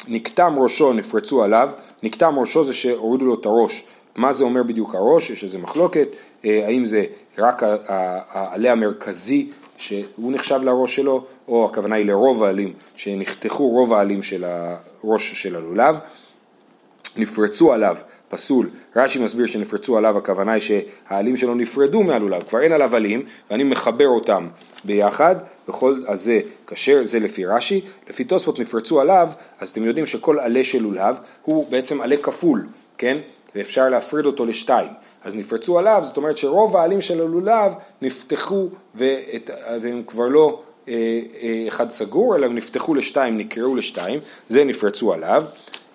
נקטם 0.08 0.56
ראשו 0.60 0.94
נפרצו 0.94 1.44
עליו, 1.44 1.70
נקטם 2.04 2.40
ראשו 2.40 2.64
זה 2.64 2.74
שהורידו 2.74 3.26
לו 3.26 3.34
את 3.34 3.46
הראש. 3.46 3.84
מה 4.16 4.34
זה 4.34 4.44
אומר 4.44 4.64
בדיוק 4.64 4.96
הראש? 4.96 5.30
יש 5.30 5.44
איזה 5.44 5.58
מחלוקת, 5.58 6.08
אה, 6.46 6.66
האם 6.66 6.86
זה 6.86 7.06
רק 7.38 7.64
העלה 8.30 8.72
המרכזי 8.72 9.50
שהוא 9.78 10.32
נחשב 10.32 10.60
לראש 10.64 10.96
שלו, 10.96 11.24
או 11.48 11.66
הכוונה 11.66 11.96
היא 11.96 12.06
לרוב 12.06 12.44
העלים, 12.44 12.74
שנחתכו 12.96 13.70
רוב 13.70 13.94
העלים 13.94 14.24
של 14.24 14.46
הראש 14.46 15.42
של 15.42 15.56
הלולב. 15.56 15.96
נפרצו 17.20 17.74
עליו, 17.74 17.98
פסול, 18.30 18.70
רש"י 18.96 19.20
מסביר 19.20 19.46
שנפרצו 19.46 19.98
עליו, 19.98 20.18
הכוונה 20.18 20.52
היא 20.52 20.62
שהעלים 20.62 21.38
שלו 21.38 21.56
נפרדו 21.56 22.04
מהלולב, 22.04 22.44
כבר 22.44 22.62
אין 22.62 22.72
עליו 22.72 22.96
עלים, 22.96 23.26
ואני 23.52 23.64
מחבר 23.64 24.08
אותם 24.08 24.48
ביחד, 24.84 25.36
וכל, 25.70 26.02
אז 26.08 26.22
זה 26.22 26.40
כשר, 26.68 27.00
זה 27.04 27.20
לפי 27.20 27.46
רש"י, 27.46 27.82
לפי 28.10 28.24
תוספות 28.24 28.60
נפרצו 28.60 29.02
עליו, 29.02 29.30
אז 29.60 29.70
אתם 29.70 29.84
יודעים 29.84 30.06
שכל 30.06 30.40
עלה 30.40 30.64
של 30.64 30.82
לולב 30.82 31.18
הוא 31.42 31.72
בעצם 31.72 32.02
עלה 32.02 32.18
כפול, 32.18 32.68
כן? 32.98 33.18
ואפשר 33.56 33.90
להפריד 33.90 34.26
אותו 34.26 34.46
לשתיים. 34.46 34.90
אז 35.24 35.36
נפרצו 35.36 35.80
עליו, 35.80 36.02
זאת 36.06 36.18
אומרת 36.18 36.38
שרוב 36.38 36.78
העלים 36.78 37.02
של 37.02 37.22
הלולב 37.22 37.74
נפתחו 38.02 38.70
ואת, 38.96 39.50
והם 39.82 40.04
כבר 40.08 40.28
לא 40.28 40.62
אה, 40.88 40.94
אה, 41.42 41.66
אחד 41.68 41.90
סגור, 41.90 42.36
אלא 42.36 42.46
הם 42.46 42.56
נפתחו 42.56 42.96
לשתיים, 42.96 43.38
נקראו 43.38 43.76
לשתיים, 43.76 44.20
זה 44.50 44.64
נפרצו 44.64 45.14
עליו. 45.14 45.44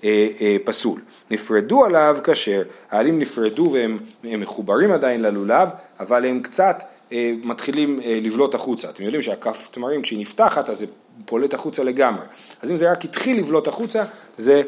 אה, 0.05 0.29
אה, 0.41 0.57
פסול. 0.65 1.01
נפרדו 1.31 1.85
עליו 1.85 2.17
כשר, 2.25 2.63
העלים 2.91 3.19
נפרדו 3.19 3.71
והם 3.73 3.99
מחוברים 4.41 4.93
עדיין 4.93 5.23
ללולב, 5.23 5.69
אבל 6.01 6.25
הם 6.25 6.41
קצת 6.41 6.83
אה, 7.13 7.33
מתחילים 7.45 8.01
לבלוט 8.05 8.55
החוצה. 8.55 8.91
אתם 8.91 9.03
יודעים 9.03 9.23
שהכף 9.23 9.69
תמרים 9.71 10.03
כשהיא 10.03 10.19
נפתחת 10.19 10.71
אז 10.71 10.79
זה 10.79 10.87
פולט 11.25 11.55
החוצה 11.55 11.85
לגמרי. 11.85 12.25
אז 12.63 12.71
אם 12.71 12.77
זה 12.77 12.91
רק 12.91 13.05
התחיל 13.05 13.39
לבלוט 13.39 13.69
החוצה, 13.69 14.03
זה 14.37 14.63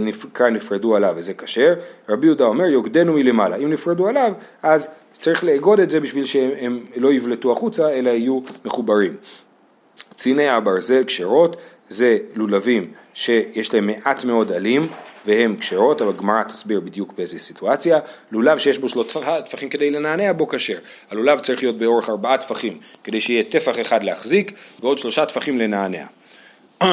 נקרא 0.00 0.50
נפרדו 0.50 0.96
עליו 0.96 1.14
וזה 1.16 1.34
כשר. 1.34 1.74
רבי 2.08 2.26
יהודה 2.26 2.44
אומר 2.44 2.64
יוגדנו 2.64 3.12
מלמעלה. 3.12 3.56
אם 3.56 3.72
נפרדו 3.72 4.08
עליו 4.08 4.32
אז 4.62 4.88
צריך 5.12 5.44
לאגוד 5.44 5.80
את 5.80 5.90
זה 5.90 6.00
בשביל 6.00 6.24
שהם 6.24 6.84
לא 6.96 7.12
יבלטו 7.12 7.52
החוצה 7.52 7.90
אלא 7.90 8.10
יהיו 8.10 8.40
מחוברים. 8.64 9.16
ציני 10.14 10.48
הברזל 10.48 11.04
כשרות 11.04 11.56
זה 11.92 12.18
לולבים 12.34 12.90
שיש 13.14 13.74
להם 13.74 13.86
מעט 13.86 14.24
מאוד 14.24 14.52
עלים 14.52 14.82
והם 15.26 15.56
כשרות, 15.56 16.02
אבל 16.02 16.10
הגמרא 16.10 16.42
תסביר 16.42 16.80
בדיוק 16.80 17.12
באיזה 17.16 17.38
סיטואציה. 17.38 17.98
לולב 18.32 18.58
שיש 18.58 18.78
בו 18.78 18.88
שלושה 18.88 19.42
טפחים 19.42 19.68
כדי 19.68 19.90
לנענע 19.90 20.32
בו 20.32 20.48
כשר. 20.48 20.78
הלולב 21.10 21.40
צריך 21.40 21.62
להיות 21.62 21.78
באורך 21.78 22.08
ארבעה 22.08 22.38
טפחים 22.38 22.78
כדי 23.04 23.20
שיהיה 23.20 23.44
טפח 23.44 23.80
אחד 23.80 24.04
להחזיק 24.04 24.52
ועוד 24.80 24.98
שלושה 24.98 25.26
טפחים 25.26 25.58
לנענע. 25.58 26.04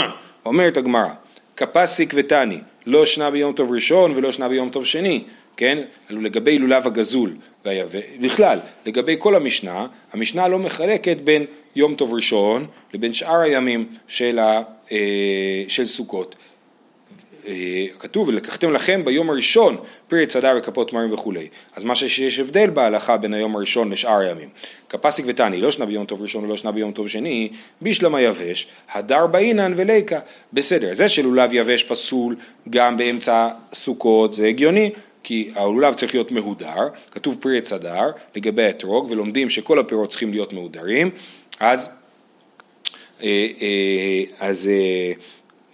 אומרת 0.46 0.78
הגמרא, 0.78 1.10
כפסיק 1.58 2.14
ותני, 2.16 2.60
לא 2.86 3.06
שנה 3.06 3.32
ביום 3.32 3.54
טוב 3.54 3.72
ראשון 3.72 4.12
ולא 4.16 4.32
שנה 4.32 4.50
ביום 4.50 4.70
טוב 4.70 4.86
שני, 4.86 5.24
כן? 5.58 5.78
לגבי 6.10 6.60
לולב 6.60 6.88
הגזול, 6.88 7.32
בכלל, 8.22 8.60
לגבי 8.86 9.16
כל 9.20 9.36
המשנה, 9.36 9.88
המשנה 10.14 10.48
לא 10.48 10.60
מחלקת 10.60 11.18
בין 11.24 11.46
יום 11.76 11.96
טוב 11.96 12.14
ראשון 12.14 12.68
לבין 12.94 13.14
שאר 13.14 13.40
הימים 13.40 13.88
של, 14.08 14.40
ה, 14.40 14.62
אה, 14.92 15.64
של 15.68 15.86
סוכות. 15.86 16.36
אה, 17.48 17.86
כתוב 18.00 18.28
ולקחתם 18.28 18.74
לכם 18.74 19.06
ביום 19.06 19.30
הראשון 19.30 19.78
פרי 20.08 20.26
צדה 20.26 20.54
וכפות 20.58 20.94
מים 20.94 21.14
וכולי. 21.14 21.48
אז 21.76 21.84
מה 21.84 21.96
שיש 21.96 22.40
הבדל 22.40 22.70
בהלכה 22.70 23.18
בין 23.18 23.34
היום 23.34 23.56
הראשון 23.56 23.92
לשאר 23.92 24.20
הימים. 24.20 24.50
כפסיק 24.90 25.26
ותני 25.28 25.62
לא 25.62 25.72
שנה 25.72 25.86
ביום 25.86 26.06
טוב 26.06 26.22
ראשון 26.22 26.44
ולא 26.44 26.58
שנה 26.58 26.72
ביום 26.72 26.92
טוב 26.92 27.08
שני 27.08 27.50
בישלמה 27.82 28.22
יבש 28.22 28.68
הדר 28.92 29.28
באינן 29.28 29.74
וליקה 29.76 30.20
בסדר 30.54 30.94
זה 30.94 31.08
שלולב 31.08 31.54
יבש 31.54 31.84
פסול 31.84 32.36
גם 32.70 32.98
באמצע 32.98 33.50
סוכות 33.74 34.34
זה 34.34 34.48
הגיוני 34.48 34.92
כי 35.24 35.52
הלולב 35.56 35.94
צריך 35.94 36.14
להיות 36.14 36.32
מהודר, 36.32 36.88
כתוב 37.12 37.38
פרי 37.40 37.58
עץ 37.58 37.74
הדר 37.74 38.12
לגבי 38.36 38.64
האתרוג 38.64 39.08
ולומדים 39.12 39.50
שכל 39.50 39.80
הפירות 39.80 40.10
צריכים 40.10 40.32
להיות 40.32 40.54
מהודרים, 40.54 41.10
אז, 41.60 41.90
אה, 43.24 43.48
אה, 43.62 44.24
אז, 44.40 44.72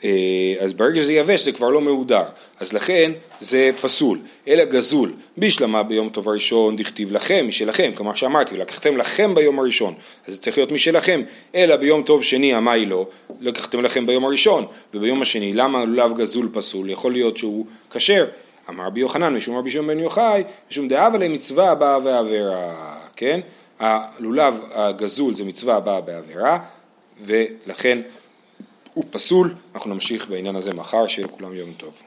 אה, 0.03 0.53
אז 0.59 0.73
ברגע 0.73 0.99
שזה 0.99 1.13
יבש 1.13 1.41
זה 1.41 1.51
כבר 1.51 1.69
לא 1.69 1.81
מהודר, 1.81 2.23
אז 2.59 2.73
לכן 2.73 3.11
זה 3.39 3.71
פסול, 3.81 4.19
אלא 4.47 4.65
גזול, 4.65 5.13
בשלמה 5.37 5.83
ביום 5.83 6.09
טוב 6.09 6.29
הראשון 6.29 6.75
דכתיב 6.75 7.11
לכם, 7.11 7.45
משלכם, 7.47 7.91
כמו 7.95 8.15
שאמרתי, 8.15 8.57
לקחתם 8.57 8.97
לכם 8.97 9.35
ביום 9.35 9.59
הראשון, 9.59 9.93
אז 10.27 10.33
זה 10.33 10.41
צריך 10.41 10.57
להיות 10.57 10.71
משלכם, 10.71 11.21
אלא 11.55 11.75
ביום 11.75 12.03
טוב 12.03 12.23
שני 12.23 12.57
אמי 12.57 12.85
לא, 12.85 13.07
לקחתם 13.41 13.81
לכם 13.81 14.05
ביום 14.05 14.25
הראשון, 14.25 14.65
וביום 14.93 15.21
השני, 15.21 15.53
למה 15.53 15.85
לולב 15.85 16.17
גזול 16.17 16.49
פסול? 16.53 16.89
יכול 16.89 17.11
להיות 17.11 17.37
שהוא 17.37 17.65
כשר, 17.91 18.25
אמר 18.69 18.85
רבי 18.85 18.99
יוחנן 18.99 19.35
משום 19.35 19.57
רבי 19.57 19.71
שמעון 19.71 19.87
בן 19.87 19.99
יוחאי, 19.99 20.43
משום 20.71 20.87
דאבה 20.87 21.17
למצווה 21.17 21.71
הבאה 21.71 21.97
ועבירה, 22.03 22.73
כן? 23.15 23.39
הלולב 23.79 24.61
הגזול 24.71 25.35
זה 25.35 25.43
מצווה 25.43 25.75
הבאה 25.75 26.01
בעבירה, 26.01 26.59
ולכן 27.21 28.01
הוא 28.93 29.05
פסול, 29.09 29.55
אנחנו 29.75 29.93
נמשיך 29.93 30.29
בעניין 30.29 30.55
הזה 30.55 30.73
מחר, 30.73 31.07
שיהיה 31.07 31.27
לכולם 31.27 31.53
יום 31.53 31.69
טוב. 31.77 32.01